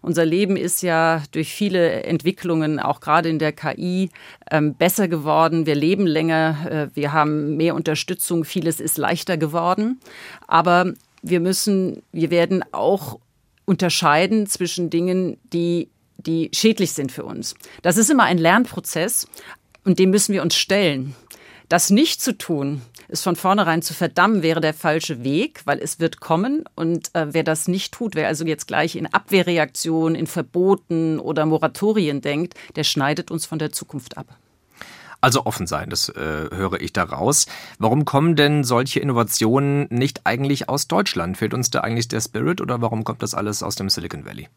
Unser 0.00 0.24
Leben 0.24 0.56
ist 0.56 0.80
ja 0.82 1.24
durch 1.32 1.52
viele 1.52 2.04
Entwicklungen, 2.04 2.78
auch 2.78 3.00
gerade 3.00 3.28
in 3.28 3.40
der 3.40 3.50
KI, 3.50 4.10
ähm, 4.48 4.76
besser 4.76 5.08
geworden. 5.08 5.66
Wir 5.66 5.74
leben 5.74 6.06
länger, 6.06 6.70
äh, 6.70 6.88
wir 6.94 7.12
haben 7.12 7.56
mehr 7.56 7.74
Unterstützung, 7.74 8.44
vieles 8.44 8.78
ist 8.78 8.96
leichter 8.96 9.36
geworden. 9.36 9.98
Aber 10.46 10.92
wir 11.22 11.40
müssen, 11.40 12.04
wir 12.12 12.30
werden 12.30 12.62
auch 12.70 13.18
unterscheiden 13.64 14.46
zwischen 14.46 14.88
Dingen, 14.88 15.36
die, 15.52 15.88
die 16.16 16.48
schädlich 16.54 16.92
sind 16.92 17.10
für 17.10 17.24
uns. 17.24 17.56
Das 17.82 17.96
ist 17.96 18.08
immer 18.08 18.22
ein 18.22 18.38
Lernprozess 18.38 19.26
und 19.84 19.98
dem 19.98 20.10
müssen 20.10 20.32
wir 20.32 20.42
uns 20.42 20.54
stellen. 20.54 21.16
Das 21.68 21.90
nicht 21.90 22.22
zu 22.22 22.36
tun, 22.36 22.80
es 23.08 23.22
von 23.22 23.36
vornherein 23.36 23.82
zu 23.82 23.92
verdammen, 23.92 24.42
wäre 24.42 24.60
der 24.62 24.72
falsche 24.72 25.22
Weg, 25.22 25.62
weil 25.66 25.78
es 25.80 26.00
wird 26.00 26.18
kommen. 26.18 26.64
Und 26.74 27.14
äh, 27.14 27.26
wer 27.34 27.44
das 27.44 27.68
nicht 27.68 27.92
tut, 27.92 28.14
wer 28.14 28.26
also 28.26 28.46
jetzt 28.46 28.66
gleich 28.66 28.96
in 28.96 29.06
Abwehrreaktionen, 29.06 30.14
in 30.14 30.26
Verboten 30.26 31.18
oder 31.20 31.44
Moratorien 31.44 32.22
denkt, 32.22 32.54
der 32.76 32.84
schneidet 32.84 33.30
uns 33.30 33.44
von 33.44 33.58
der 33.58 33.70
Zukunft 33.70 34.16
ab. 34.16 34.26
Also 35.20 35.46
offen 35.46 35.66
sein, 35.66 35.90
das 35.90 36.08
äh, 36.10 36.48
höre 36.54 36.80
ich 36.80 36.92
daraus. 36.92 37.46
Warum 37.80 38.04
kommen 38.04 38.36
denn 38.36 38.62
solche 38.62 39.00
Innovationen 39.00 39.88
nicht 39.90 40.20
eigentlich 40.24 40.68
aus 40.68 40.86
Deutschland? 40.86 41.36
Fehlt 41.36 41.54
uns 41.54 41.70
da 41.70 41.80
eigentlich 41.80 42.06
der 42.06 42.20
Spirit 42.20 42.60
oder 42.60 42.80
warum 42.80 43.02
kommt 43.02 43.22
das 43.22 43.34
alles 43.34 43.64
aus 43.64 43.74
dem 43.74 43.88
Silicon 43.88 44.24
Valley? 44.24 44.48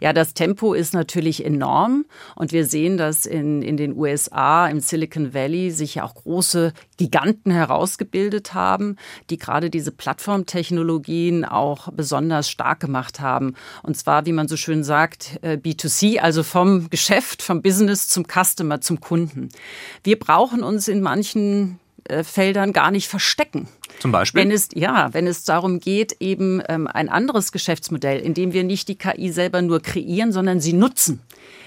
Ja, 0.00 0.12
das 0.12 0.34
Tempo 0.34 0.74
ist 0.74 0.94
natürlich 0.94 1.44
enorm 1.44 2.06
und 2.34 2.50
wir 2.50 2.66
sehen, 2.66 2.96
dass 2.96 3.24
in, 3.24 3.62
in 3.62 3.76
den 3.76 3.96
USA, 3.96 4.66
im 4.66 4.80
Silicon 4.80 5.32
Valley 5.32 5.70
sich 5.70 5.96
ja 5.96 6.04
auch 6.04 6.14
große 6.14 6.72
Giganten 6.96 7.52
herausgebildet 7.52 8.52
haben, 8.52 8.96
die 9.30 9.38
gerade 9.38 9.70
diese 9.70 9.92
Plattformtechnologien 9.92 11.44
auch 11.44 11.88
besonders 11.92 12.50
stark 12.50 12.80
gemacht 12.80 13.20
haben. 13.20 13.54
Und 13.82 13.96
zwar, 13.96 14.26
wie 14.26 14.32
man 14.32 14.48
so 14.48 14.56
schön 14.56 14.82
sagt, 14.82 15.38
äh, 15.42 15.56
B2C, 15.56 16.18
also 16.18 16.42
vom 16.42 16.90
Geschäft, 16.90 17.42
vom 17.42 17.62
Business 17.62 18.08
zum 18.08 18.24
Customer, 18.24 18.80
zum 18.80 19.00
Kunden. 19.00 19.50
Wir 20.02 20.18
brauchen 20.18 20.62
uns 20.62 20.88
in 20.88 21.00
manchen 21.00 21.78
äh, 22.04 22.24
Feldern 22.24 22.72
gar 22.72 22.90
nicht 22.90 23.08
verstecken. 23.08 23.68
Zum 24.00 24.12
Beispiel? 24.12 24.42
Wenn 24.42 24.50
es, 24.50 24.68
ja, 24.74 25.12
wenn 25.12 25.26
es 25.26 25.44
darum 25.44 25.80
geht, 25.80 26.16
eben 26.20 26.62
ähm, 26.68 26.86
ein 26.86 27.08
anderes 27.08 27.52
Geschäftsmodell, 27.52 28.20
in 28.20 28.34
dem 28.34 28.52
wir 28.52 28.64
nicht 28.64 28.88
die 28.88 28.96
KI 28.96 29.30
selber 29.30 29.62
nur 29.62 29.80
kreieren, 29.80 30.32
sondern 30.32 30.60
sie 30.60 30.72
nutzen. 30.72 31.20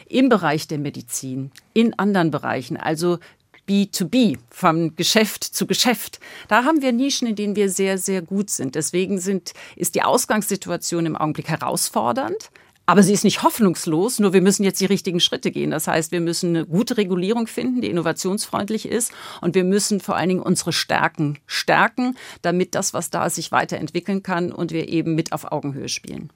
Im 0.08 0.30
Bereich 0.30 0.68
der 0.68 0.80
Medizin, 0.80 1.52
in 1.74 1.98
anderen 1.98 2.32
Bereichen, 2.32 2.78
also 2.78 3.20
B2B, 3.68 4.38
vom 4.50 4.96
Geschäft 4.96 5.44
zu 5.44 5.66
Geschäft. 5.66 6.20
Da 6.50 6.66
haben 6.66 6.82
wir 6.82 6.92
Nischen, 6.92 7.28
in 7.28 7.36
denen 7.36 7.56
wir 7.56 7.70
sehr, 7.70 7.98
sehr 7.98 8.22
gut 8.22 8.50
sind. 8.50 8.76
Deswegen 8.76 9.20
sind, 9.20 9.54
ist 9.76 9.96
die 9.96 10.02
Ausgangssituation 10.02 11.06
im 11.06 11.16
Augenblick 11.16 11.48
herausfordernd. 11.48 12.52
Aber 12.86 13.02
sie 13.02 13.14
ist 13.14 13.24
nicht 13.24 13.44
hoffnungslos, 13.44 14.20
nur 14.20 14.34
wir 14.34 14.42
müssen 14.42 14.64
jetzt 14.64 14.82
die 14.82 14.86
richtigen 14.86 15.22
Schritte 15.22 15.52
gehen. 15.52 15.72
Das 15.72 15.88
heißt, 15.88 16.12
wir 16.12 16.20
müssen 16.20 16.50
eine 16.50 16.66
gute 16.66 16.98
Regulierung 16.98 17.48
finden, 17.48 17.82
die 17.82 17.90
innovationsfreundlich 17.90 18.88
ist. 18.88 19.14
Und 19.40 19.56
wir 19.56 19.64
müssen 19.64 20.02
vor 20.02 20.18
allen 20.18 20.30
Dingen 20.30 20.42
unsere 20.42 20.74
Stärken 20.74 21.40
stärken, 21.46 22.18
damit 22.42 22.76
das, 22.76 22.94
was 22.94 23.10
da 23.10 23.26
ist, 23.26 23.36
sich 23.36 23.54
weiterentwickeln 23.54 24.22
kann 24.22 24.52
und 24.52 24.72
wir 24.72 24.90
eben 24.90 25.16
mit 25.16 25.32
auf 25.32 25.50
Augenhöhe 25.52 25.88
spielen. 25.88 26.30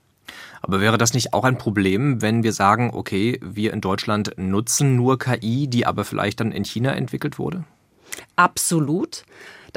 Aber 0.62 0.80
wäre 0.80 0.98
das 0.98 1.14
nicht 1.14 1.34
auch 1.34 1.44
ein 1.44 1.58
Problem, 1.58 2.22
wenn 2.22 2.44
wir 2.44 2.54
sagen, 2.54 2.92
okay, 2.94 3.40
wir 3.42 3.74
in 3.74 3.82
Deutschland 3.82 4.34
nutzen 4.38 4.96
nur 4.96 5.20
KI, 5.20 5.68
die 5.68 5.86
aber 5.86 6.06
vielleicht 6.06 6.40
dann 6.40 6.52
in 6.52 6.64
China 6.64 6.94
entwickelt 6.94 7.40
wurde? 7.40 7.66
Absolut. 8.36 9.24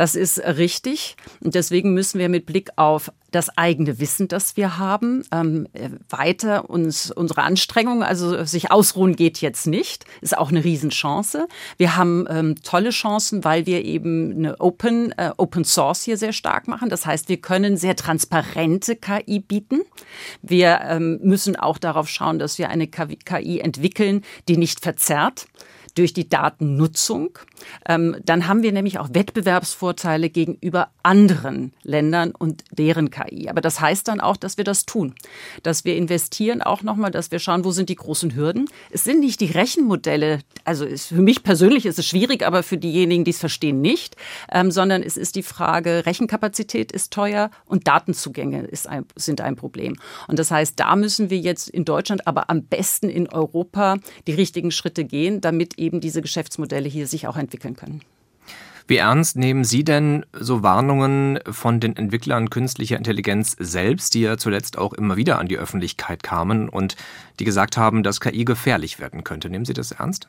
Das 0.00 0.14
ist 0.14 0.38
richtig. 0.38 1.14
Und 1.44 1.54
deswegen 1.54 1.92
müssen 1.92 2.18
wir 2.18 2.30
mit 2.30 2.46
Blick 2.46 2.70
auf 2.76 3.12
das 3.32 3.54
eigene 3.58 4.00
Wissen, 4.00 4.28
das 4.28 4.56
wir 4.56 4.78
haben, 4.78 5.24
ähm, 5.30 5.68
weiter 6.08 6.70
uns 6.70 7.10
unsere 7.10 7.42
Anstrengungen, 7.42 8.02
also 8.02 8.42
sich 8.44 8.70
ausruhen 8.70 9.14
geht 9.14 9.42
jetzt 9.42 9.66
nicht, 9.66 10.06
ist 10.22 10.38
auch 10.38 10.48
eine 10.48 10.64
Riesenchance. 10.64 11.48
Wir 11.76 11.98
haben 11.98 12.26
ähm, 12.30 12.54
tolle 12.62 12.88
Chancen, 12.88 13.44
weil 13.44 13.66
wir 13.66 13.84
eben 13.84 14.32
eine 14.32 14.58
Open 14.58 15.12
äh, 15.18 15.32
Open 15.36 15.64
Source 15.64 16.02
hier 16.02 16.16
sehr 16.16 16.32
stark 16.32 16.66
machen. 16.66 16.88
Das 16.88 17.04
heißt, 17.04 17.28
wir 17.28 17.36
können 17.36 17.76
sehr 17.76 17.94
transparente 17.94 18.96
KI 18.96 19.40
bieten. 19.40 19.82
Wir 20.40 20.80
ähm, 20.84 21.20
müssen 21.22 21.56
auch 21.56 21.76
darauf 21.76 22.08
schauen, 22.08 22.38
dass 22.38 22.56
wir 22.56 22.70
eine 22.70 22.86
KI 22.86 23.60
entwickeln, 23.60 24.22
die 24.48 24.56
nicht 24.56 24.80
verzerrt 24.80 25.46
durch 25.98 26.12
die 26.12 26.28
Datennutzung. 26.28 27.38
Ähm, 27.86 28.16
dann 28.24 28.48
haben 28.48 28.62
wir 28.62 28.72
nämlich 28.72 28.98
auch 28.98 29.08
Wettbewerbsvorteile 29.12 30.30
gegenüber 30.30 30.88
anderen 31.02 31.72
Ländern 31.82 32.32
und 32.32 32.64
deren 32.70 33.10
KI. 33.10 33.48
Aber 33.48 33.60
das 33.60 33.80
heißt 33.80 34.08
dann 34.08 34.20
auch, 34.20 34.36
dass 34.36 34.56
wir 34.56 34.64
das 34.64 34.86
tun, 34.86 35.14
dass 35.62 35.84
wir 35.84 35.96
investieren 35.96 36.62
auch 36.62 36.82
nochmal, 36.82 37.10
dass 37.10 37.30
wir 37.30 37.38
schauen, 37.38 37.64
wo 37.64 37.70
sind 37.70 37.88
die 37.88 37.96
großen 37.96 38.34
Hürden. 38.34 38.68
Es 38.90 39.04
sind 39.04 39.20
nicht 39.20 39.40
die 39.40 39.46
Rechenmodelle, 39.46 40.40
also 40.64 40.86
für 40.86 41.22
mich 41.22 41.42
persönlich 41.42 41.86
ist 41.86 41.98
es 41.98 42.06
schwierig, 42.06 42.46
aber 42.46 42.62
für 42.62 42.78
diejenigen, 42.78 43.24
die 43.24 43.30
es 43.30 43.38
verstehen, 43.38 43.80
nicht, 43.80 44.16
ähm, 44.52 44.70
sondern 44.70 45.02
es 45.02 45.16
ist 45.16 45.36
die 45.36 45.42
Frage, 45.42 46.04
Rechenkapazität 46.06 46.92
ist 46.92 47.12
teuer 47.12 47.50
und 47.66 47.88
Datenzugänge 47.88 48.68
ein, 48.86 49.06
sind 49.16 49.40
ein 49.40 49.56
Problem. 49.56 49.96
Und 50.28 50.38
das 50.38 50.50
heißt, 50.50 50.78
da 50.78 50.96
müssen 50.96 51.30
wir 51.30 51.38
jetzt 51.38 51.68
in 51.68 51.84
Deutschland, 51.84 52.26
aber 52.26 52.50
am 52.50 52.64
besten 52.64 53.08
in 53.08 53.28
Europa 53.28 53.96
die 54.26 54.32
richtigen 54.32 54.70
Schritte 54.70 55.04
gehen, 55.04 55.40
damit 55.40 55.78
eben 55.78 55.89
diese 55.98 56.22
Geschäftsmodelle 56.22 56.88
hier 56.88 57.08
sich 57.08 57.26
auch 57.26 57.36
entwickeln 57.36 57.74
können. 57.74 58.02
Wie 58.86 58.96
ernst 58.96 59.36
nehmen 59.36 59.62
Sie 59.62 59.84
denn 59.84 60.26
so 60.32 60.64
Warnungen 60.64 61.38
von 61.48 61.78
den 61.78 61.96
Entwicklern 61.96 62.50
künstlicher 62.50 62.96
Intelligenz 62.96 63.54
selbst, 63.58 64.14
die 64.14 64.22
ja 64.22 64.36
zuletzt 64.36 64.78
auch 64.78 64.92
immer 64.92 65.16
wieder 65.16 65.38
an 65.38 65.46
die 65.46 65.58
Öffentlichkeit 65.58 66.24
kamen 66.24 66.68
und 66.68 66.96
die 67.38 67.44
gesagt 67.44 67.76
haben, 67.76 68.02
dass 68.02 68.20
KI 68.20 68.44
gefährlich 68.44 68.98
werden 68.98 69.22
könnte? 69.22 69.48
Nehmen 69.48 69.64
Sie 69.64 69.74
das 69.74 69.92
ernst? 69.92 70.26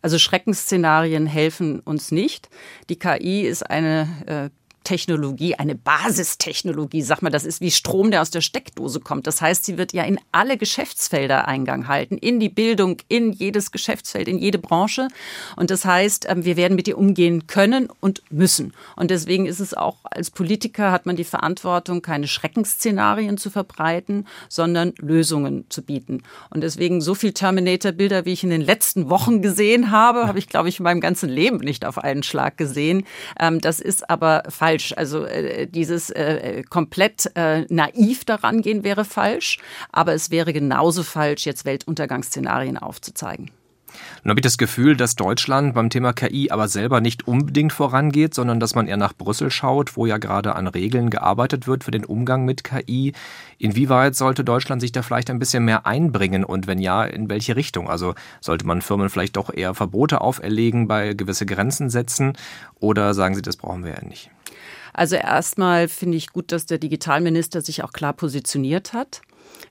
Also 0.00 0.18
Schreckensszenarien 0.18 1.26
helfen 1.26 1.80
uns 1.80 2.10
nicht. 2.10 2.48
Die 2.88 2.98
KI 2.98 3.42
ist 3.42 3.68
eine 3.68 4.08
äh, 4.26 4.63
Technologie, 4.84 5.56
eine 5.56 5.74
Basistechnologie, 5.74 7.02
sag 7.02 7.22
mal, 7.22 7.30
das 7.30 7.44
ist 7.44 7.60
wie 7.60 7.70
Strom, 7.70 8.10
der 8.10 8.22
aus 8.22 8.30
der 8.30 8.42
Steckdose 8.42 9.00
kommt. 9.00 9.26
Das 9.26 9.40
heißt, 9.40 9.64
sie 9.64 9.78
wird 9.78 9.92
ja 9.92 10.04
in 10.04 10.20
alle 10.32 10.56
Geschäftsfelder 10.56 11.48
Eingang 11.48 11.88
halten, 11.88 12.16
in 12.18 12.38
die 12.38 12.48
Bildung, 12.48 12.98
in 13.08 13.32
jedes 13.32 13.72
Geschäftsfeld, 13.72 14.28
in 14.28 14.38
jede 14.38 14.58
Branche. 14.58 15.08
Und 15.56 15.70
das 15.70 15.84
heißt, 15.84 16.26
ähm, 16.28 16.44
wir 16.44 16.56
werden 16.56 16.76
mit 16.76 16.86
ihr 16.86 16.98
umgehen 16.98 17.46
können 17.46 17.88
und 18.00 18.22
müssen. 18.30 18.74
Und 18.96 19.10
deswegen 19.10 19.46
ist 19.46 19.60
es 19.60 19.74
auch 19.74 19.96
als 20.04 20.30
Politiker 20.30 20.92
hat 20.92 21.06
man 21.06 21.16
die 21.16 21.24
Verantwortung, 21.24 22.02
keine 22.02 22.28
Schreckensszenarien 22.28 23.38
zu 23.38 23.50
verbreiten, 23.50 24.26
sondern 24.48 24.92
Lösungen 24.98 25.64
zu 25.70 25.82
bieten. 25.82 26.22
Und 26.50 26.62
deswegen 26.62 27.00
so 27.00 27.14
viel 27.14 27.32
Terminator-Bilder, 27.32 28.24
wie 28.24 28.32
ich 28.32 28.44
in 28.44 28.50
den 28.50 28.60
letzten 28.60 29.10
Wochen 29.10 29.42
gesehen 29.42 29.90
habe, 29.90 30.26
habe 30.26 30.38
ich, 30.38 30.48
glaube 30.48 30.68
ich, 30.68 30.78
in 30.78 30.84
meinem 30.84 31.00
ganzen 31.00 31.28
Leben 31.28 31.58
nicht 31.58 31.84
auf 31.84 31.98
einen 31.98 32.22
Schlag 32.22 32.56
gesehen. 32.56 33.04
Ähm, 33.38 33.60
das 33.60 33.80
ist 33.80 34.08
aber 34.10 34.44
falsch 34.48 34.73
falsch. 34.74 34.94
Also 34.96 35.24
äh, 35.24 35.66
dieses 35.66 36.10
äh, 36.10 36.62
komplett 36.68 37.30
äh, 37.34 37.66
naiv 37.68 38.24
daran 38.24 38.62
gehen 38.62 38.84
wäre 38.84 39.04
falsch, 39.04 39.58
aber 39.92 40.14
es 40.14 40.30
wäre 40.30 40.52
genauso 40.52 41.02
falsch, 41.02 41.46
jetzt 41.46 41.64
Weltuntergangsszenarien 41.64 42.78
aufzuzeigen. 42.78 43.50
Nun 44.24 44.30
habe 44.30 44.40
ich 44.40 44.44
das 44.44 44.58
Gefühl, 44.58 44.96
dass 44.96 45.14
Deutschland 45.14 45.74
beim 45.74 45.88
Thema 45.88 46.12
KI 46.12 46.50
aber 46.50 46.66
selber 46.66 47.00
nicht 47.00 47.28
unbedingt 47.28 47.72
vorangeht, 47.72 48.34
sondern 48.34 48.58
dass 48.58 48.74
man 48.74 48.88
eher 48.88 48.96
nach 48.96 49.12
Brüssel 49.12 49.52
schaut, 49.52 49.96
wo 49.96 50.04
ja 50.04 50.18
gerade 50.18 50.56
an 50.56 50.66
Regeln 50.66 51.10
gearbeitet 51.10 51.68
wird 51.68 51.84
für 51.84 51.92
den 51.92 52.04
Umgang 52.04 52.44
mit 52.44 52.64
KI. 52.64 53.12
Inwieweit 53.58 54.16
sollte 54.16 54.42
Deutschland 54.42 54.80
sich 54.80 54.90
da 54.90 55.02
vielleicht 55.02 55.30
ein 55.30 55.38
bisschen 55.38 55.64
mehr 55.64 55.86
einbringen 55.86 56.42
und 56.42 56.66
wenn 56.66 56.80
ja, 56.80 57.04
in 57.04 57.30
welche 57.30 57.54
Richtung? 57.54 57.88
Also 57.88 58.14
sollte 58.40 58.66
man 58.66 58.82
Firmen 58.82 59.10
vielleicht 59.10 59.36
doch 59.36 59.54
eher 59.54 59.74
Verbote 59.74 60.20
auferlegen, 60.20 60.88
bei 60.88 61.14
gewisse 61.14 61.46
Grenzen 61.46 61.88
setzen 61.88 62.32
oder 62.80 63.14
sagen 63.14 63.36
Sie, 63.36 63.42
das 63.42 63.56
brauchen 63.56 63.84
wir 63.84 63.92
ja 63.92 64.04
nicht? 64.04 64.30
Also 64.94 65.16
erstmal 65.16 65.88
finde 65.88 66.16
ich 66.16 66.28
gut, 66.28 66.52
dass 66.52 66.66
der 66.66 66.78
Digitalminister 66.78 67.60
sich 67.60 67.84
auch 67.84 67.92
klar 67.92 68.12
positioniert 68.12 68.92
hat. 68.92 69.20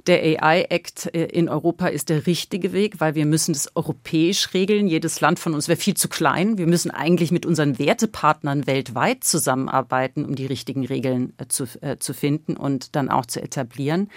Der 0.08 0.22
AI-Act 0.22 1.14
äh, 1.16 1.26
in 1.26 1.48
Europa 1.48 1.88
ist 1.88 2.10
der 2.10 2.28
richtige 2.28 2.74
Weg, 2.74 3.00
weil 3.00 3.16
wir 3.16 3.26
müssen 3.26 3.54
es 3.54 3.74
europäisch 3.76 4.54
regeln. 4.54 4.88
Jedes 4.88 5.22
Land 5.22 5.40
von 5.40 5.54
uns 5.54 5.68
wäre 5.68 5.80
viel 5.80 5.96
zu 5.96 6.10
klein. 6.10 6.58
Wir 6.58 6.68
müssen 6.68 6.92
eigentlich 6.92 7.32
mit 7.32 7.46
unseren 7.46 7.80
Wertepartnern 7.80 8.68
weltweit 8.68 9.24
zusammenarbeiten, 9.24 10.26
um 10.26 10.36
die 10.36 10.46
richtigen 10.46 10.86
Regeln 10.86 11.34
äh, 11.38 11.48
zu, 11.48 11.66
äh, 11.82 11.98
zu 11.98 12.14
finden 12.14 12.58
und 12.58 12.96
dann 12.96 13.10
auch 13.10 13.26
zu 13.26 13.42
etablieren. 13.42 14.10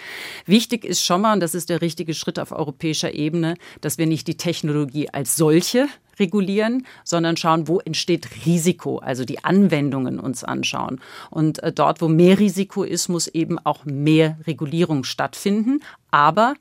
Wichtig 0.45 0.83
ist 0.83 1.03
schon 1.03 1.21
mal, 1.21 1.33
und 1.33 1.39
das 1.39 1.55
ist 1.55 1.69
der 1.69 1.81
richtige 1.81 2.13
Schritt 2.13 2.39
auf 2.39 2.51
europäischer 2.51 3.13
Ebene, 3.13 3.55
dass 3.79 3.97
wir 3.97 4.07
nicht 4.07 4.27
die 4.27 4.37
Technologie 4.37 5.09
als 5.09 5.35
solche 5.37 5.87
regulieren, 6.19 6.85
sondern 7.03 7.37
schauen, 7.37 7.67
wo 7.67 7.79
entsteht 7.79 8.45
Risiko, 8.45 8.99
also 8.99 9.25
die 9.25 9.43
Anwendungen 9.43 10.19
uns 10.19 10.43
anschauen. 10.43 10.99
Und 11.29 11.61
äh, 11.63 11.71
dort, 11.71 12.01
wo 12.01 12.07
mehr 12.07 12.39
Risiko 12.39 12.83
ist, 12.83 13.07
muss 13.07 13.27
eben 13.27 13.59
auch 13.59 13.85
mehr 13.85 14.37
Regulierung 14.45 15.03
stattfinden. 15.03 15.81
Aber 16.11 16.55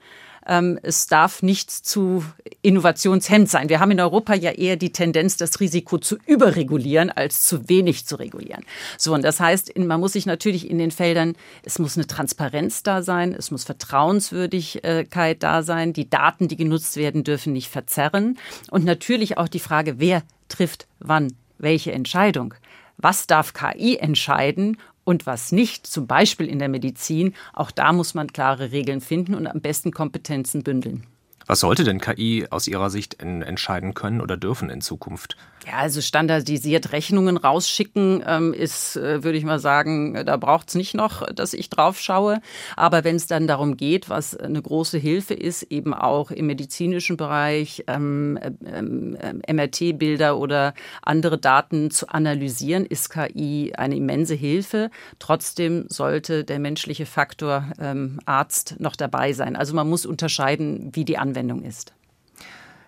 es 0.82 1.06
darf 1.08 1.42
nicht 1.42 1.70
zu 1.70 2.24
innovationshemmend 2.62 3.50
sein. 3.50 3.68
Wir 3.68 3.80
haben 3.80 3.90
in 3.90 4.00
Europa 4.00 4.34
ja 4.34 4.52
eher 4.52 4.76
die 4.76 4.92
Tendenz, 4.92 5.36
das 5.36 5.58
Risiko 5.58 5.98
zu 5.98 6.16
überregulieren, 6.24 7.10
als 7.10 7.44
zu 7.46 7.68
wenig 7.68 8.06
zu 8.06 8.16
regulieren. 8.16 8.64
So, 8.96 9.12
und 9.12 9.22
das 9.22 9.40
heißt, 9.40 9.76
man 9.76 9.98
muss 9.98 10.12
sich 10.12 10.24
natürlich 10.24 10.70
in 10.70 10.78
den 10.78 10.92
Feldern, 10.92 11.34
es 11.64 11.78
muss 11.78 11.96
eine 11.96 12.06
Transparenz 12.06 12.84
da 12.84 13.02
sein, 13.02 13.34
es 13.36 13.50
muss 13.50 13.64
Vertrauenswürdigkeit 13.64 15.42
da 15.42 15.62
sein, 15.62 15.92
die 15.92 16.08
Daten, 16.08 16.46
die 16.46 16.56
genutzt 16.56 16.96
werden, 16.96 17.24
dürfen 17.24 17.52
nicht 17.52 17.68
verzerren. 17.68 18.38
Und 18.70 18.84
natürlich 18.84 19.38
auch 19.38 19.48
die 19.48 19.58
Frage, 19.58 19.98
wer 19.98 20.22
trifft 20.48 20.86
wann 21.00 21.32
welche 21.58 21.92
Entscheidung. 21.92 22.54
Was 22.98 23.26
darf 23.26 23.52
KI 23.52 23.96
entscheiden 23.96 24.78
und 25.06 25.24
was 25.24 25.52
nicht, 25.52 25.86
zum 25.86 26.06
Beispiel 26.08 26.48
in 26.48 26.58
der 26.58 26.68
Medizin, 26.68 27.34
auch 27.54 27.70
da 27.70 27.92
muss 27.92 28.12
man 28.14 28.32
klare 28.32 28.72
Regeln 28.72 29.00
finden 29.00 29.34
und 29.34 29.46
am 29.46 29.60
besten 29.60 29.92
Kompetenzen 29.92 30.64
bündeln. 30.64 31.04
Was 31.46 31.60
sollte 31.60 31.84
denn 31.84 32.00
KI 32.00 32.46
aus 32.50 32.66
Ihrer 32.66 32.90
Sicht 32.90 33.22
entscheiden 33.22 33.94
können 33.94 34.20
oder 34.20 34.36
dürfen 34.36 34.68
in 34.68 34.80
Zukunft? 34.80 35.36
Ja, 35.64 35.78
also 35.78 36.00
standardisiert 36.00 36.92
Rechnungen 36.92 37.36
rausschicken 37.36 38.22
ähm, 38.24 38.54
ist, 38.54 38.96
äh, 38.96 39.24
würde 39.24 39.36
ich 39.36 39.44
mal 39.44 39.58
sagen, 39.58 40.14
da 40.24 40.36
braucht 40.36 40.68
es 40.68 40.74
nicht 40.76 40.94
noch, 40.94 41.26
dass 41.32 41.54
ich 41.54 41.70
drauf 41.70 41.98
schaue. 41.98 42.40
Aber 42.76 43.02
wenn 43.02 43.16
es 43.16 43.26
dann 43.26 43.48
darum 43.48 43.76
geht, 43.76 44.08
was 44.08 44.36
eine 44.36 44.62
große 44.62 44.98
Hilfe 44.98 45.34
ist, 45.34 45.64
eben 45.64 45.92
auch 45.92 46.30
im 46.30 46.46
medizinischen 46.46 47.16
Bereich 47.16 47.82
ähm, 47.88 48.38
ähm, 48.64 49.16
MRT-Bilder 49.48 50.38
oder 50.38 50.72
andere 51.02 51.36
Daten 51.36 51.90
zu 51.90 52.08
analysieren, 52.08 52.86
ist 52.86 53.10
KI 53.10 53.72
eine 53.76 53.96
immense 53.96 54.34
Hilfe. 54.34 54.90
Trotzdem 55.18 55.86
sollte 55.88 56.44
der 56.44 56.60
menschliche 56.60 57.06
Faktor 57.06 57.64
ähm, 57.80 58.20
Arzt 58.24 58.76
noch 58.78 58.94
dabei 58.94 59.32
sein. 59.32 59.56
Also 59.56 59.74
man 59.74 59.88
muss 59.88 60.06
unterscheiden, 60.06 60.90
wie 60.92 61.04
die 61.04 61.18
Anwendung 61.18 61.35
ist. 61.62 61.94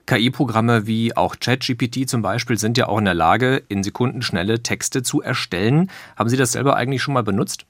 KI-Programme 0.06 0.86
wie 0.86 1.14
auch 1.16 1.36
ChatGPT 1.38 2.08
zum 2.08 2.22
Beispiel 2.22 2.56
sind 2.56 2.78
ja 2.78 2.88
auch 2.88 2.98
in 2.98 3.04
der 3.04 3.14
Lage, 3.14 3.62
in 3.68 3.82
Sekunden 3.82 4.22
schnelle 4.22 4.62
Texte 4.62 5.02
zu 5.02 5.20
erstellen. 5.20 5.90
Haben 6.16 6.30
Sie 6.30 6.38
das 6.38 6.52
selber 6.52 6.76
eigentlich 6.76 7.02
schon 7.02 7.14
mal 7.14 7.22
benutzt? 7.22 7.66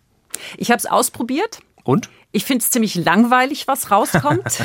Ich 0.57 0.71
habe 0.71 0.79
es 0.79 0.87
ausprobiert. 0.87 1.61
Und? 1.89 2.11
Ich 2.33 2.45
finde 2.45 2.63
es 2.63 2.71
ziemlich 2.71 2.97
langweilig, 2.97 3.67
was 3.67 3.91
rauskommt. 3.91 4.45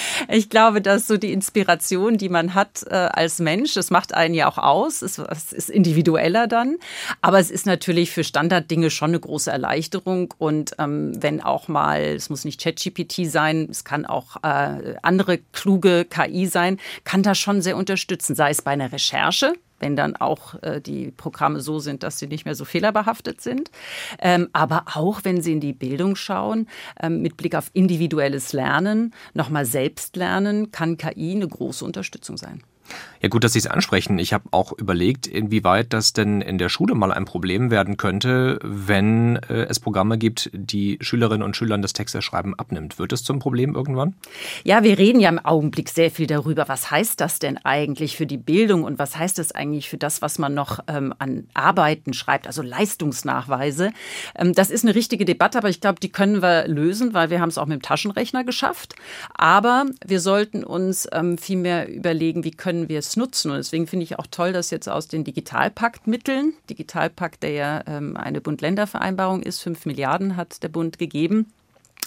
ich 0.28 0.50
glaube, 0.50 0.82
dass 0.82 1.06
so 1.06 1.16
die 1.16 1.32
Inspiration, 1.32 2.18
die 2.18 2.28
man 2.28 2.52
hat 2.52 2.84
äh, 2.90 2.94
als 2.94 3.38
Mensch, 3.38 3.72
das 3.72 3.90
macht 3.90 4.12
einen 4.12 4.34
ja 4.34 4.46
auch 4.46 4.58
aus. 4.58 5.00
Es, 5.00 5.16
es, 5.16 5.54
ist 5.54 5.70
individueller 5.70 6.46
dann. 6.46 6.76
Aber 7.22 7.38
es 7.38 7.50
ist 7.50 7.64
natürlich 7.64 8.10
für 8.10 8.24
Standarddinge 8.24 8.90
schon 8.90 9.12
eine 9.12 9.20
große 9.20 9.50
Erleichterung. 9.50 10.34
Und 10.36 10.72
ähm, 10.78 11.12
wenn 11.18 11.40
auch 11.40 11.68
mal, 11.68 12.02
es 12.02 12.28
muss 12.28 12.44
nicht 12.44 12.60
ChatGPT 12.60 13.24
sein, 13.24 13.68
es 13.70 13.84
kann 13.84 14.04
auch 14.04 14.36
äh, 14.42 14.96
andere 15.00 15.38
kluge 15.54 16.04
KI 16.04 16.46
sein, 16.46 16.78
kann 17.04 17.22
das 17.22 17.38
schon 17.38 17.62
sehr 17.62 17.78
unterstützen. 17.78 18.34
Sei 18.34 18.50
es 18.50 18.60
bei 18.60 18.72
einer 18.72 18.92
Recherche, 18.92 19.54
wenn 19.78 19.96
dann 19.96 20.16
auch 20.16 20.60
äh, 20.62 20.80
die 20.80 21.10
Programme 21.10 21.60
so 21.60 21.78
sind, 21.78 22.02
dass 22.02 22.18
sie 22.18 22.26
nicht 22.26 22.44
mehr 22.44 22.54
so 22.54 22.64
fehlerbehaftet 22.64 23.40
sind. 23.40 23.70
Ähm, 24.18 24.48
aber 24.52 24.84
auch, 24.94 25.20
wenn 25.24 25.40
Sie 25.40 25.52
in 25.52 25.60
die 25.60 25.72
Bildung 25.72 26.16
schauen, 26.16 26.68
ähm, 27.00 27.22
mit 27.22 27.36
Blick 27.36 27.54
auf 27.54 27.70
individuelles 27.72 28.52
Lernen, 28.52 29.14
nochmal 29.34 29.66
selbst 29.66 30.16
lernen, 30.16 30.70
kann 30.70 30.96
KI 30.96 31.32
eine 31.32 31.48
große 31.48 31.84
Unterstützung 31.84 32.36
sein. 32.36 32.62
Ja, 33.20 33.28
gut, 33.28 33.44
dass 33.44 33.54
Sie 33.54 33.58
es 33.58 33.66
ansprechen. 33.66 34.18
Ich 34.18 34.32
habe 34.32 34.44
auch 34.50 34.72
überlegt, 34.72 35.26
inwieweit 35.26 35.92
das 35.92 36.12
denn 36.12 36.40
in 36.40 36.58
der 36.58 36.68
Schule 36.68 36.94
mal 36.94 37.12
ein 37.12 37.24
Problem 37.24 37.70
werden 37.70 37.96
könnte, 37.96 38.58
wenn 38.62 39.36
äh, 39.48 39.66
es 39.68 39.80
Programme 39.80 40.16
gibt, 40.16 40.50
die 40.52 40.98
Schülerinnen 41.00 41.42
und 41.42 41.56
Schülern 41.56 41.82
das 41.82 41.92
Texteschreiben 41.92 42.54
abnimmt. 42.58 42.98
Wird 42.98 43.12
es 43.12 43.24
zum 43.24 43.38
Problem 43.38 43.74
irgendwann? 43.74 44.14
Ja, 44.64 44.84
wir 44.84 44.98
reden 44.98 45.18
ja 45.18 45.28
im 45.28 45.38
Augenblick 45.38 45.88
sehr 45.88 46.10
viel 46.10 46.26
darüber, 46.26 46.68
was 46.68 46.90
heißt 46.90 47.20
das 47.20 47.38
denn 47.38 47.58
eigentlich 47.64 48.16
für 48.16 48.26
die 48.26 48.36
Bildung 48.36 48.84
und 48.84 48.98
was 48.98 49.16
heißt 49.16 49.38
das 49.38 49.50
eigentlich 49.50 49.88
für 49.88 49.98
das, 49.98 50.22
was 50.22 50.38
man 50.38 50.54
noch 50.54 50.78
ähm, 50.86 51.12
an 51.18 51.48
Arbeiten 51.52 52.12
schreibt, 52.12 52.46
also 52.46 52.62
Leistungsnachweise. 52.62 53.90
Ähm, 54.36 54.52
das 54.52 54.70
ist 54.70 54.84
eine 54.84 54.94
richtige 54.94 55.24
Debatte, 55.24 55.58
aber 55.58 55.68
ich 55.68 55.80
glaube, 55.80 56.00
die 56.00 56.10
können 56.10 56.42
wir 56.42 56.68
lösen, 56.68 57.14
weil 57.14 57.30
wir 57.30 57.40
haben 57.40 57.48
es 57.48 57.58
auch 57.58 57.66
mit 57.66 57.80
dem 57.80 57.82
Taschenrechner 57.82 58.44
geschafft. 58.44 58.94
Aber 59.34 59.86
wir 60.06 60.20
sollten 60.20 60.62
uns 60.62 61.08
ähm, 61.12 61.38
viel 61.38 61.56
überlegen, 61.88 62.44
wie 62.44 62.50
können 62.50 62.75
wir 62.88 62.98
es 62.98 63.16
nutzen. 63.16 63.50
Und 63.50 63.58
deswegen 63.58 63.86
finde 63.86 64.04
ich 64.04 64.18
auch 64.18 64.26
toll, 64.30 64.52
dass 64.52 64.70
jetzt 64.70 64.88
aus 64.88 65.08
den 65.08 65.24
Digitalpaktmitteln, 65.24 66.54
Digitalpakt, 66.70 67.42
der 67.42 67.52
ja 67.52 67.82
ähm, 67.86 68.16
eine 68.16 68.40
Bund-Länder-Vereinbarung 68.40 69.42
ist, 69.42 69.60
fünf 69.60 69.86
Milliarden 69.86 70.36
hat 70.36 70.62
der 70.62 70.68
Bund 70.68 70.98
gegeben, 70.98 71.52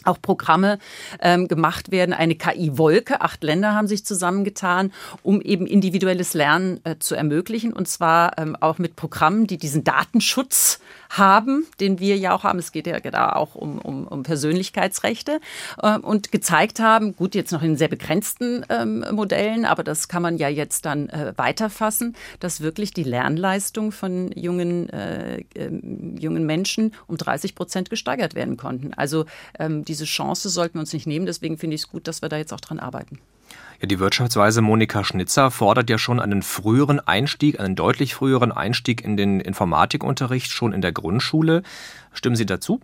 auch 0.05 0.21
Programme 0.21 0.79
ähm, 1.21 1.47
gemacht 1.47 1.91
werden. 1.91 2.13
Eine 2.13 2.35
KI-Wolke, 2.35 3.21
acht 3.21 3.43
Länder 3.43 3.73
haben 3.73 3.87
sich 3.87 4.05
zusammengetan, 4.05 4.91
um 5.23 5.41
eben 5.41 5.65
individuelles 5.65 6.33
Lernen 6.33 6.79
äh, 6.83 6.97
zu 6.99 7.15
ermöglichen. 7.15 7.73
Und 7.73 7.87
zwar 7.87 8.37
ähm, 8.37 8.55
auch 8.59 8.77
mit 8.77 8.95
Programmen, 8.95 9.47
die 9.47 9.57
diesen 9.57 9.83
Datenschutz 9.83 10.79
haben, 11.09 11.65
den 11.79 11.99
wir 11.99 12.17
ja 12.17 12.33
auch 12.33 12.43
haben. 12.43 12.59
Es 12.59 12.71
geht 12.71 12.85
ja 12.85 12.99
da 12.99 13.33
auch 13.33 13.55
um, 13.55 13.79
um, 13.79 14.07
um 14.07 14.23
Persönlichkeitsrechte 14.23 15.39
äh, 15.81 15.97
und 15.97 16.31
gezeigt 16.31 16.79
haben, 16.79 17.15
gut, 17.15 17.35
jetzt 17.35 17.51
noch 17.51 17.63
in 17.63 17.77
sehr 17.77 17.87
begrenzten 17.87 18.65
ähm, 18.69 19.03
Modellen, 19.11 19.65
aber 19.65 19.83
das 19.83 20.07
kann 20.07 20.21
man 20.21 20.37
ja 20.37 20.49
jetzt 20.49 20.85
dann 20.85 21.09
äh, 21.09 21.33
weiterfassen, 21.35 22.15
dass 22.39 22.61
wirklich 22.61 22.93
die 22.93 23.03
Lernleistung 23.03 23.91
von 23.91 24.31
jungen, 24.33 24.89
äh, 24.89 25.43
ähm, 25.55 26.15
jungen 26.17 26.45
Menschen 26.45 26.93
um 27.07 27.17
30 27.17 27.55
Prozent 27.55 27.89
gesteigert 27.89 28.35
werden 28.35 28.57
konnten. 28.57 28.93
Also 28.93 29.25
ähm, 29.57 29.83
diese 29.89 30.05
Chance 30.05 30.49
sollten 30.49 30.75
wir 30.75 30.81
uns 30.81 30.93
nicht 30.93 31.07
nehmen. 31.07 31.25
Deswegen 31.25 31.57
finde 31.57 31.75
ich 31.75 31.81
es 31.81 31.87
gut, 31.89 32.07
dass 32.07 32.21
wir 32.21 32.29
da 32.29 32.37
jetzt 32.37 32.53
auch 32.53 32.61
dran 32.61 32.79
arbeiten. 32.79 33.19
Ja, 33.81 33.87
die 33.87 33.99
Wirtschaftsweise 33.99 34.61
Monika 34.61 35.03
Schnitzer 35.03 35.51
fordert 35.51 35.89
ja 35.89 35.97
schon 35.97 36.19
einen 36.19 36.41
früheren 36.41 36.99
Einstieg, 36.99 37.59
einen 37.59 37.75
deutlich 37.75 38.13
früheren 38.13 38.51
Einstieg 38.51 39.03
in 39.03 39.17
den 39.17 39.39
Informatikunterricht 39.39 40.51
schon 40.51 40.73
in 40.73 40.81
der 40.81 40.91
Grundschule. 40.91 41.63
Stimmen 42.13 42.35
Sie 42.35 42.45
dazu? 42.45 42.81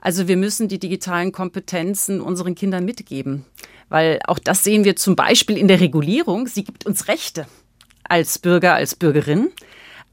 Also 0.00 0.28
wir 0.28 0.36
müssen 0.36 0.68
die 0.68 0.78
digitalen 0.78 1.32
Kompetenzen 1.32 2.20
unseren 2.20 2.54
Kindern 2.54 2.84
mitgeben, 2.84 3.44
weil 3.88 4.20
auch 4.26 4.38
das 4.38 4.64
sehen 4.64 4.84
wir 4.84 4.96
zum 4.96 5.16
Beispiel 5.16 5.56
in 5.58 5.68
der 5.68 5.80
Regulierung. 5.80 6.46
Sie 6.46 6.64
gibt 6.64 6.86
uns 6.86 7.08
Rechte 7.08 7.46
als 8.04 8.38
Bürger, 8.38 8.74
als 8.74 8.94
Bürgerin. 8.94 9.50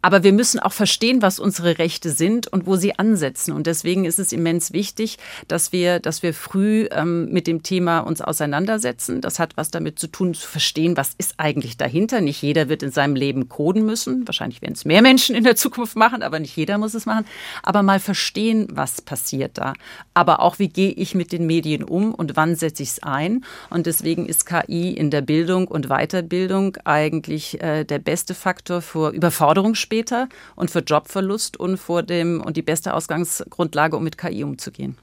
Aber 0.01 0.23
wir 0.23 0.31
müssen 0.31 0.59
auch 0.59 0.71
verstehen, 0.71 1.21
was 1.21 1.39
unsere 1.39 1.77
Rechte 1.77 2.11
sind 2.11 2.47
und 2.47 2.65
wo 2.65 2.77
sie 2.77 2.97
ansetzen. 2.97 3.51
Und 3.51 3.67
deswegen 3.67 4.05
ist 4.05 4.17
es 4.19 4.31
immens 4.31 4.71
wichtig, 4.71 5.17
dass 5.47 5.71
wir, 5.71 5.99
dass 5.99 6.23
wir 6.23 6.33
früh 6.33 6.87
ähm, 6.91 7.29
mit 7.31 7.47
dem 7.47 7.63
Thema 7.63 7.99
uns 7.99 8.21
auseinandersetzen. 8.21 9.19
Das 9.19 9.39
hat 9.39 9.57
was 9.57 9.71
damit 9.71 9.99
zu 9.99 10.07
tun, 10.07 10.33
zu 10.33 10.47
verstehen, 10.47 10.95
was 10.95 11.11
ist 11.17 11.35
eigentlich 11.37 11.75
dahinter. 11.75 12.21
Nicht 12.21 12.41
jeder 12.41 12.69
wird 12.69 12.81
in 12.81 12.91
seinem 12.91 13.15
Leben 13.15 13.49
coden 13.49 13.85
müssen. 13.85 14.25
Wahrscheinlich 14.25 14.61
werden 14.61 14.73
es 14.73 14.85
mehr 14.85 15.01
Menschen 15.01 15.35
in 15.35 15.43
der 15.43 15.57
Zukunft 15.57 15.97
machen, 15.97 16.23
aber 16.23 16.39
nicht 16.39 16.55
jeder 16.55 16.77
muss 16.77 16.93
es 16.93 17.05
machen. 17.05 17.25
Aber 17.61 17.83
mal 17.83 17.99
verstehen, 17.99 18.67
was 18.71 19.01
passiert 19.01 19.57
da. 19.57 19.73
Aber 20.13 20.41
auch, 20.41 20.59
wie 20.59 20.69
gehe 20.69 20.91
ich 20.91 21.13
mit 21.13 21.33
den 21.33 21.45
Medien 21.45 21.83
um 21.83 22.13
und 22.13 22.37
wann 22.37 22.55
setze 22.55 22.83
ich 22.83 22.89
es 22.89 23.03
ein. 23.03 23.43
Und 23.69 23.85
deswegen 23.85 24.27
ist 24.27 24.45
KI 24.45 24.91
in 24.91 25.11
der 25.11 25.21
Bildung 25.21 25.67
und 25.67 25.87
Weiterbildung 25.89 26.77
eigentlich 26.85 27.61
äh, 27.61 27.83
der 27.83 27.99
beste 27.99 28.33
Faktor 28.33 28.81
für 28.81 29.11
Überforderung 29.11 29.75
später 29.89 30.29
und 30.55 30.69
für 30.69 30.79
Jobverlust 30.79 31.57
und 31.57 31.77
vor 31.77 32.03
dem 32.03 32.41
und 32.41 32.55
die 32.57 32.61
beste 32.61 32.93
Ausgangsgrundlage, 32.93 33.97
um 33.97 34.03
mit 34.03 34.19
KI 34.19 34.43
umzugehen. 34.43 34.97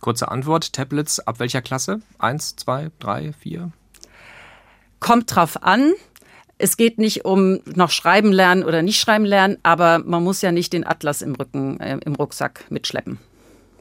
Kurze 0.00 0.30
Antwort: 0.30 0.74
Tablets 0.74 1.20
ab 1.20 1.40
welcher 1.40 1.62
Klasse? 1.62 2.02
Eins, 2.18 2.54
zwei, 2.54 2.90
drei, 2.98 3.32
vier? 3.32 3.72
Kommt 5.00 5.34
drauf 5.34 5.62
an. 5.62 5.94
Es 6.58 6.76
geht 6.76 6.98
nicht 6.98 7.24
um 7.24 7.60
noch 7.64 7.90
schreiben 7.90 8.30
lernen 8.30 8.62
oder 8.62 8.82
nicht 8.82 9.00
schreiben 9.00 9.24
lernen, 9.24 9.56
aber 9.62 10.00
man 10.00 10.22
muss 10.22 10.42
ja 10.42 10.52
nicht 10.52 10.72
den 10.74 10.86
Atlas 10.86 11.22
im 11.22 11.34
Rücken, 11.34 11.80
äh, 11.80 11.98
im 12.04 12.14
Rucksack 12.14 12.64
mitschleppen. 12.70 13.18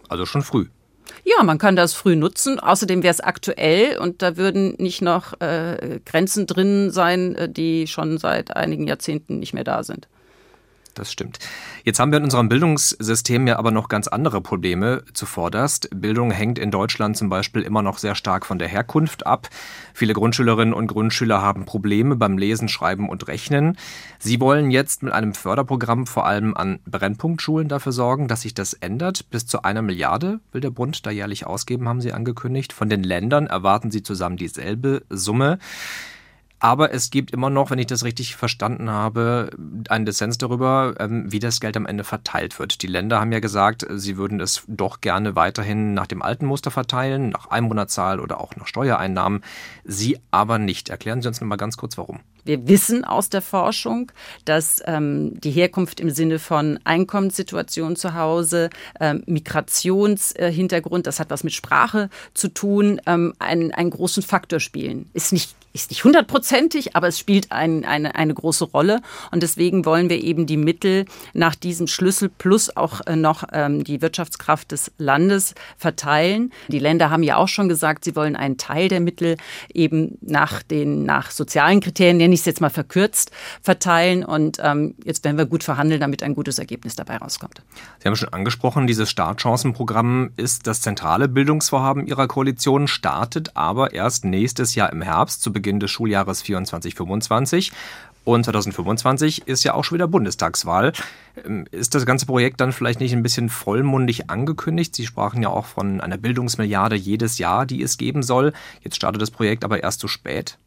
Also 0.08 0.26
schon 0.26 0.42
früh. 0.42 0.68
Ja, 1.24 1.44
man 1.44 1.58
kann 1.58 1.76
das 1.76 1.94
früh 1.94 2.16
nutzen. 2.16 2.60
Außerdem 2.60 3.04
wäre 3.04 3.12
es 3.12 3.22
aktuell 3.22 3.98
und 3.98 4.22
da 4.22 4.38
würden 4.38 4.76
nicht 4.78 5.02
noch 5.02 5.40
äh, 5.42 6.00
Grenzen 6.06 6.48
drin 6.48 6.92
sein, 6.92 7.36
äh, 7.36 7.50
die 7.50 7.88
schon 7.88 8.18
seit 8.18 8.56
einigen 8.56 8.88
Jahrzehnten 8.88 9.40
nicht 9.40 9.54
mehr 9.54 9.66
da 9.66 9.84
sind 9.84 10.08
das 10.96 11.12
stimmt. 11.12 11.40
Jetzt 11.84 12.00
haben 12.00 12.12
wir 12.12 12.18
in 12.18 12.24
unserem 12.24 12.50
Bildungssystem 12.50 13.48
ja 13.48 13.58
aber 13.58 13.72
noch 13.72 13.90
ganz 13.90 14.08
andere 14.08 14.42
Probleme 14.42 15.04
zuvorderst. 15.14 15.90
Bildung 15.94 16.32
hängt 16.32 16.58
in 16.58 16.72
Deutschland 16.72 17.18
zum 17.18 17.30
Beispiel 17.30 17.62
immer 17.62 17.82
noch 17.82 17.98
sehr 17.98 18.16
stark 18.16 18.46
von 18.46 18.60
der 18.60 18.68
Herkunft 18.68 19.26
ab. 19.26 19.50
Viele 19.94 20.14
Grundschülerinnen 20.14 20.74
und 20.74 20.88
Grundschüler 20.88 21.42
haben 21.42 21.66
Probleme 21.66 22.16
beim 22.16 22.38
Lesen, 22.38 22.68
Schreiben 22.68 23.10
und 23.10 23.28
Rechnen. 23.28 23.78
Sie 24.20 24.40
wollen 24.40 24.72
jetzt 24.72 25.04
mit 25.04 25.14
einem 25.14 25.34
Förderprogramm 25.34 26.08
vor 26.08 26.26
allem 26.26 26.56
an 26.58 26.80
Brennpunktschulen 26.86 27.68
dafür 27.68 27.92
sorgen, 27.92 28.28
dass 28.28 28.42
sich 28.42 28.54
das 28.54 28.74
ändert. 28.74 29.30
Bis 29.30 29.46
zu 29.46 29.64
einer 29.64 29.82
Milliarde 29.82 30.40
will 30.52 30.62
der 30.62 30.72
Bund 30.72 31.06
da 31.06 31.12
jährlich 31.12 31.46
ausgeben, 31.46 31.88
haben 31.88 32.02
Sie 32.02 32.14
angekündigt. 32.14 32.74
Von 32.74 32.90
den 32.90 33.04
Ländern 33.04 33.48
erwarten 33.48 33.92
Sie 33.92 34.04
zusammen 34.04 34.38
dieselbe 34.38 35.04
Summe. 35.10 35.60
Aber 36.60 36.94
es 36.94 37.10
gibt 37.10 37.32
immer 37.32 37.50
noch, 37.50 37.70
wenn 37.70 37.80
ich 37.80 37.88
das 37.88 38.04
richtig 38.04 38.36
verstanden 38.36 38.90
habe, 38.90 39.50
einen 39.90 40.06
Dissens 40.06 40.38
darüber, 40.38 40.96
ähm, 41.00 41.32
wie 41.32 41.40
das 41.40 41.60
Geld 41.60 41.76
am 41.76 41.86
Ende 41.86 42.04
verteilt 42.04 42.58
wird. 42.60 42.82
Die 42.82 42.88
Länder 42.88 43.20
haben 43.20 43.32
ja 43.32 43.40
gesagt, 43.40 43.86
sie 43.96 44.18
würden 44.18 44.40
es 44.40 44.64
doch 44.68 45.02
gerne 45.02 45.36
weiterhin 45.36 45.94
nach 45.94 46.08
dem 46.08 46.22
alten 46.22 46.46
Muster 46.46 46.72
verteilen, 46.72 47.30
nach 47.30 47.48
Einwohnerzahl 47.48 48.20
oder 48.20 48.40
auch 48.40 48.56
nach 48.56 48.68
Steuereinnahmen. 48.68 49.44
Sie 49.84 50.18
aber 50.32 50.58
nicht. 50.58 50.90
Erklären 50.90 51.22
Sie 51.22 51.28
uns 51.28 51.42
noch 51.42 51.48
mal 51.48 51.58
ganz 51.58 51.78
kurz, 51.78 51.98
warum. 51.98 52.22
Wir 52.46 52.68
wissen 52.68 53.04
aus 53.04 53.30
der 53.30 53.42
Forschung, 53.42 54.12
dass 54.46 54.82
ähm, 54.86 55.40
die 55.42 55.52
Herkunft 55.52 56.00
im 56.00 56.12
Sinne 56.12 56.38
von 56.40 56.80
Einkommenssituation 56.84 57.96
zu 57.96 58.14
Hause, 58.14 58.70
ähm, 59.00 59.24
Migrationshintergrund, 59.26 61.08
das 61.08 61.20
hat 61.20 61.32
was 61.32 61.44
mit 61.44 61.54
Sprache 61.54 62.10
zu 62.36 62.48
tun, 62.48 63.02
ähm, 63.08 63.34
einen, 63.40 63.72
einen 63.72 63.90
großen 63.90 64.22
Faktor 64.22 64.60
spielen. 64.60 65.10
Ist 65.14 65.34
nicht 65.34 65.56
ist 65.76 65.92
nicht 65.92 66.06
hundertprozentig, 66.06 66.96
aber 66.96 67.10
es 67.10 67.20
spielt 67.20 67.52
ein, 67.52 67.84
eine, 67.84 68.16
eine 68.16 68.34
große 68.34 68.64
Rolle. 68.64 69.02
Und 69.32 69.44
deswegen 69.44 69.86
wollen 69.86 70.10
wir 70.10 70.24
eben 70.24 70.46
die 70.46 70.56
Mittel 70.58 71.06
nach 71.34 71.54
diesem 71.54 71.88
Schlüssel 71.88 72.30
plus 72.30 72.76
auch 72.76 73.02
äh, 73.06 73.18
noch 73.18 73.44
ähm, 73.52 73.84
die 73.84 74.02
Wirtschaftskraft 74.02 74.72
des 74.72 74.92
Landes 74.98 75.54
verteilen. 75.78 76.54
Die 76.70 76.80
Länder 76.80 77.10
haben 77.10 77.24
ja 77.24 77.36
auch 77.36 77.50
schon 77.50 77.68
gesagt, 77.68 78.06
sie 78.06 78.16
wollen 78.16 78.38
einen 78.38 78.58
Teil 78.58 78.88
der 78.88 79.02
Mittel 79.02 79.36
eben 79.74 80.18
nach 80.22 80.64
den 80.64 81.04
nach 81.04 81.30
sozialen 81.30 81.82
Kriterien, 81.82 82.18
nenne 82.18 82.34
ich 82.34 82.40
es 82.40 82.46
jetzt 82.46 82.62
mal 82.62 82.70
verkürzt, 82.70 83.32
verteilen. 83.62 84.24
Und 84.24 84.60
ähm, 84.62 84.96
jetzt 85.04 85.26
werden 85.26 85.38
wir 85.38 85.46
gut 85.46 85.64
verhandeln, 85.66 86.00
damit 86.00 86.24
ein 86.24 86.36
gutes 86.36 86.58
Ergebnis 86.58 86.96
dabei 86.96 87.18
rauskommt. 87.18 87.62
Sie 88.00 88.08
haben 88.08 88.16
schon 88.16 88.30
angesprochen, 88.30 88.88
dieses 88.88 89.10
Startchancenprogramm 89.10 90.32
ist 90.38 90.68
das 90.68 90.80
zentrale 90.80 91.28
Bildungsvorhaben 91.28 92.08
Ihrer 92.08 92.28
Koalition, 92.28 92.88
startet 92.88 93.58
aber 93.58 93.94
erst 93.94 94.24
nächstes 94.24 94.76
Jahr 94.76 94.94
im 94.94 95.02
Herbst 95.02 95.42
zu 95.42 95.52
Beginn 95.52 95.65
Beginn 95.66 95.80
des 95.80 95.90
Schuljahres 95.90 96.44
24-25. 96.44 97.72
Und 98.24 98.44
2025 98.46 99.48
ist 99.48 99.64
ja 99.64 99.74
auch 99.74 99.84
schon 99.84 99.96
wieder 99.96 100.08
Bundestagswahl. 100.08 100.94
Ähm, 101.44 101.66
ist 101.72 101.96
das 101.96 102.06
ganze 102.06 102.28
Projekt 102.28 102.62
dann 102.62 102.72
vielleicht 102.72 103.00
nicht 103.00 103.14
ein 103.14 103.24
bisschen 103.24 103.50
vollmundig 103.50 104.30
angekündigt? 104.30 104.96
Sie 104.96 105.08
sprachen 105.08 105.42
ja 105.42 105.50
auch 105.50 105.66
von 105.66 106.02
einer 106.02 106.18
Bildungsmilliarde 106.18 106.96
jedes 106.96 107.40
Jahr, 107.40 107.66
die 107.66 107.82
es 107.82 107.98
geben 107.98 108.22
soll. 108.22 108.54
Jetzt 108.82 108.96
startet 108.96 109.24
das 109.24 109.32
Projekt 109.32 109.64
aber 109.64 109.82
erst 109.82 110.02
zu 110.02 110.08
spät. 110.08 110.60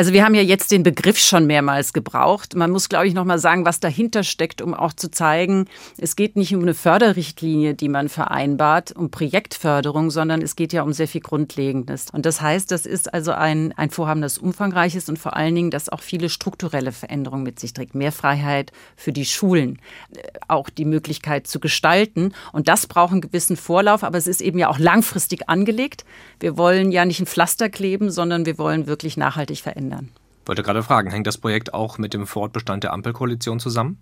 Also 0.00 0.14
wir 0.14 0.24
haben 0.24 0.34
ja 0.34 0.40
jetzt 0.40 0.70
den 0.70 0.82
Begriff 0.82 1.18
schon 1.18 1.46
mehrmals 1.46 1.92
gebraucht. 1.92 2.54
Man 2.54 2.70
muss, 2.70 2.88
glaube 2.88 3.06
ich, 3.06 3.12
noch 3.12 3.26
mal 3.26 3.38
sagen, 3.38 3.66
was 3.66 3.80
dahinter 3.80 4.22
steckt, 4.22 4.62
um 4.62 4.72
auch 4.72 4.94
zu 4.94 5.10
zeigen, 5.10 5.66
es 5.98 6.16
geht 6.16 6.36
nicht 6.36 6.54
um 6.54 6.62
eine 6.62 6.72
Förderrichtlinie, 6.72 7.74
die 7.74 7.90
man 7.90 8.08
vereinbart, 8.08 8.96
um 8.96 9.10
Projektförderung, 9.10 10.10
sondern 10.10 10.40
es 10.40 10.56
geht 10.56 10.72
ja 10.72 10.84
um 10.84 10.94
sehr 10.94 11.06
viel 11.06 11.20
Grundlegendes. 11.20 12.06
Und 12.14 12.24
das 12.24 12.40
heißt, 12.40 12.70
das 12.70 12.86
ist 12.86 13.12
also 13.12 13.32
ein, 13.32 13.74
ein 13.76 13.90
Vorhaben, 13.90 14.22
das 14.22 14.38
umfangreich 14.38 14.94
ist 14.94 15.10
und 15.10 15.18
vor 15.18 15.36
allen 15.36 15.54
Dingen, 15.54 15.70
das 15.70 15.90
auch 15.90 16.00
viele 16.00 16.30
strukturelle 16.30 16.92
Veränderungen 16.92 17.42
mit 17.42 17.60
sich 17.60 17.74
trägt. 17.74 17.94
Mehr 17.94 18.10
Freiheit 18.10 18.72
für 18.96 19.12
die 19.12 19.26
Schulen, 19.26 19.80
äh, 20.16 20.22
auch 20.48 20.70
die 20.70 20.86
Möglichkeit 20.86 21.46
zu 21.46 21.60
gestalten. 21.60 22.32
Und 22.54 22.68
das 22.68 22.86
braucht 22.86 23.12
einen 23.12 23.20
gewissen 23.20 23.58
Vorlauf, 23.58 24.02
aber 24.02 24.16
es 24.16 24.26
ist 24.26 24.40
eben 24.40 24.58
ja 24.58 24.70
auch 24.70 24.78
langfristig 24.78 25.50
angelegt. 25.50 26.06
Wir 26.38 26.56
wollen 26.56 26.90
ja 26.90 27.04
nicht 27.04 27.20
ein 27.20 27.26
Pflaster 27.26 27.68
kleben, 27.68 28.10
sondern 28.10 28.46
wir 28.46 28.56
wollen 28.56 28.86
wirklich 28.86 29.18
nachhaltig 29.18 29.58
verändern 29.58 29.89
verändern. 29.90 30.10
Ich 30.42 30.48
wollte 30.48 30.62
gerade 30.62 30.82
fragen, 30.82 31.10
hängt 31.10 31.26
das 31.26 31.38
Projekt 31.38 31.74
auch 31.74 31.98
mit 31.98 32.14
dem 32.14 32.26
Fortbestand 32.26 32.84
der 32.84 32.92
Ampelkoalition 32.92 33.60
zusammen? 33.60 33.98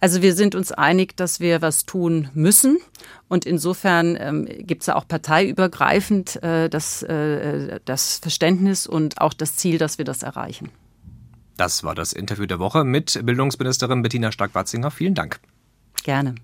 Also 0.00 0.20
wir 0.20 0.34
sind 0.34 0.54
uns 0.54 0.72
einig, 0.72 1.16
dass 1.16 1.40
wir 1.40 1.62
was 1.62 1.86
tun 1.86 2.28
müssen. 2.34 2.78
Und 3.28 3.46
insofern 3.46 4.16
ähm, 4.18 4.46
gibt 4.58 4.82
es 4.82 4.88
ja 4.88 4.96
auch 4.96 5.06
parteiübergreifend 5.06 6.42
äh, 6.42 6.68
das, 6.68 7.02
äh, 7.02 7.80
das 7.84 8.18
Verständnis 8.18 8.86
und 8.86 9.20
auch 9.20 9.32
das 9.32 9.56
Ziel, 9.56 9.78
dass 9.78 9.98
wir 9.98 10.04
das 10.04 10.22
erreichen. 10.22 10.70
Das 11.56 11.84
war 11.84 11.94
das 11.94 12.12
Interview 12.12 12.46
der 12.46 12.58
Woche 12.58 12.84
mit 12.84 13.18
Bildungsministerin 13.24 14.02
Bettina 14.02 14.32
Stark-Watzinger. 14.32 14.90
Vielen 14.90 15.14
Dank. 15.14 15.40
Gerne. 16.02 16.34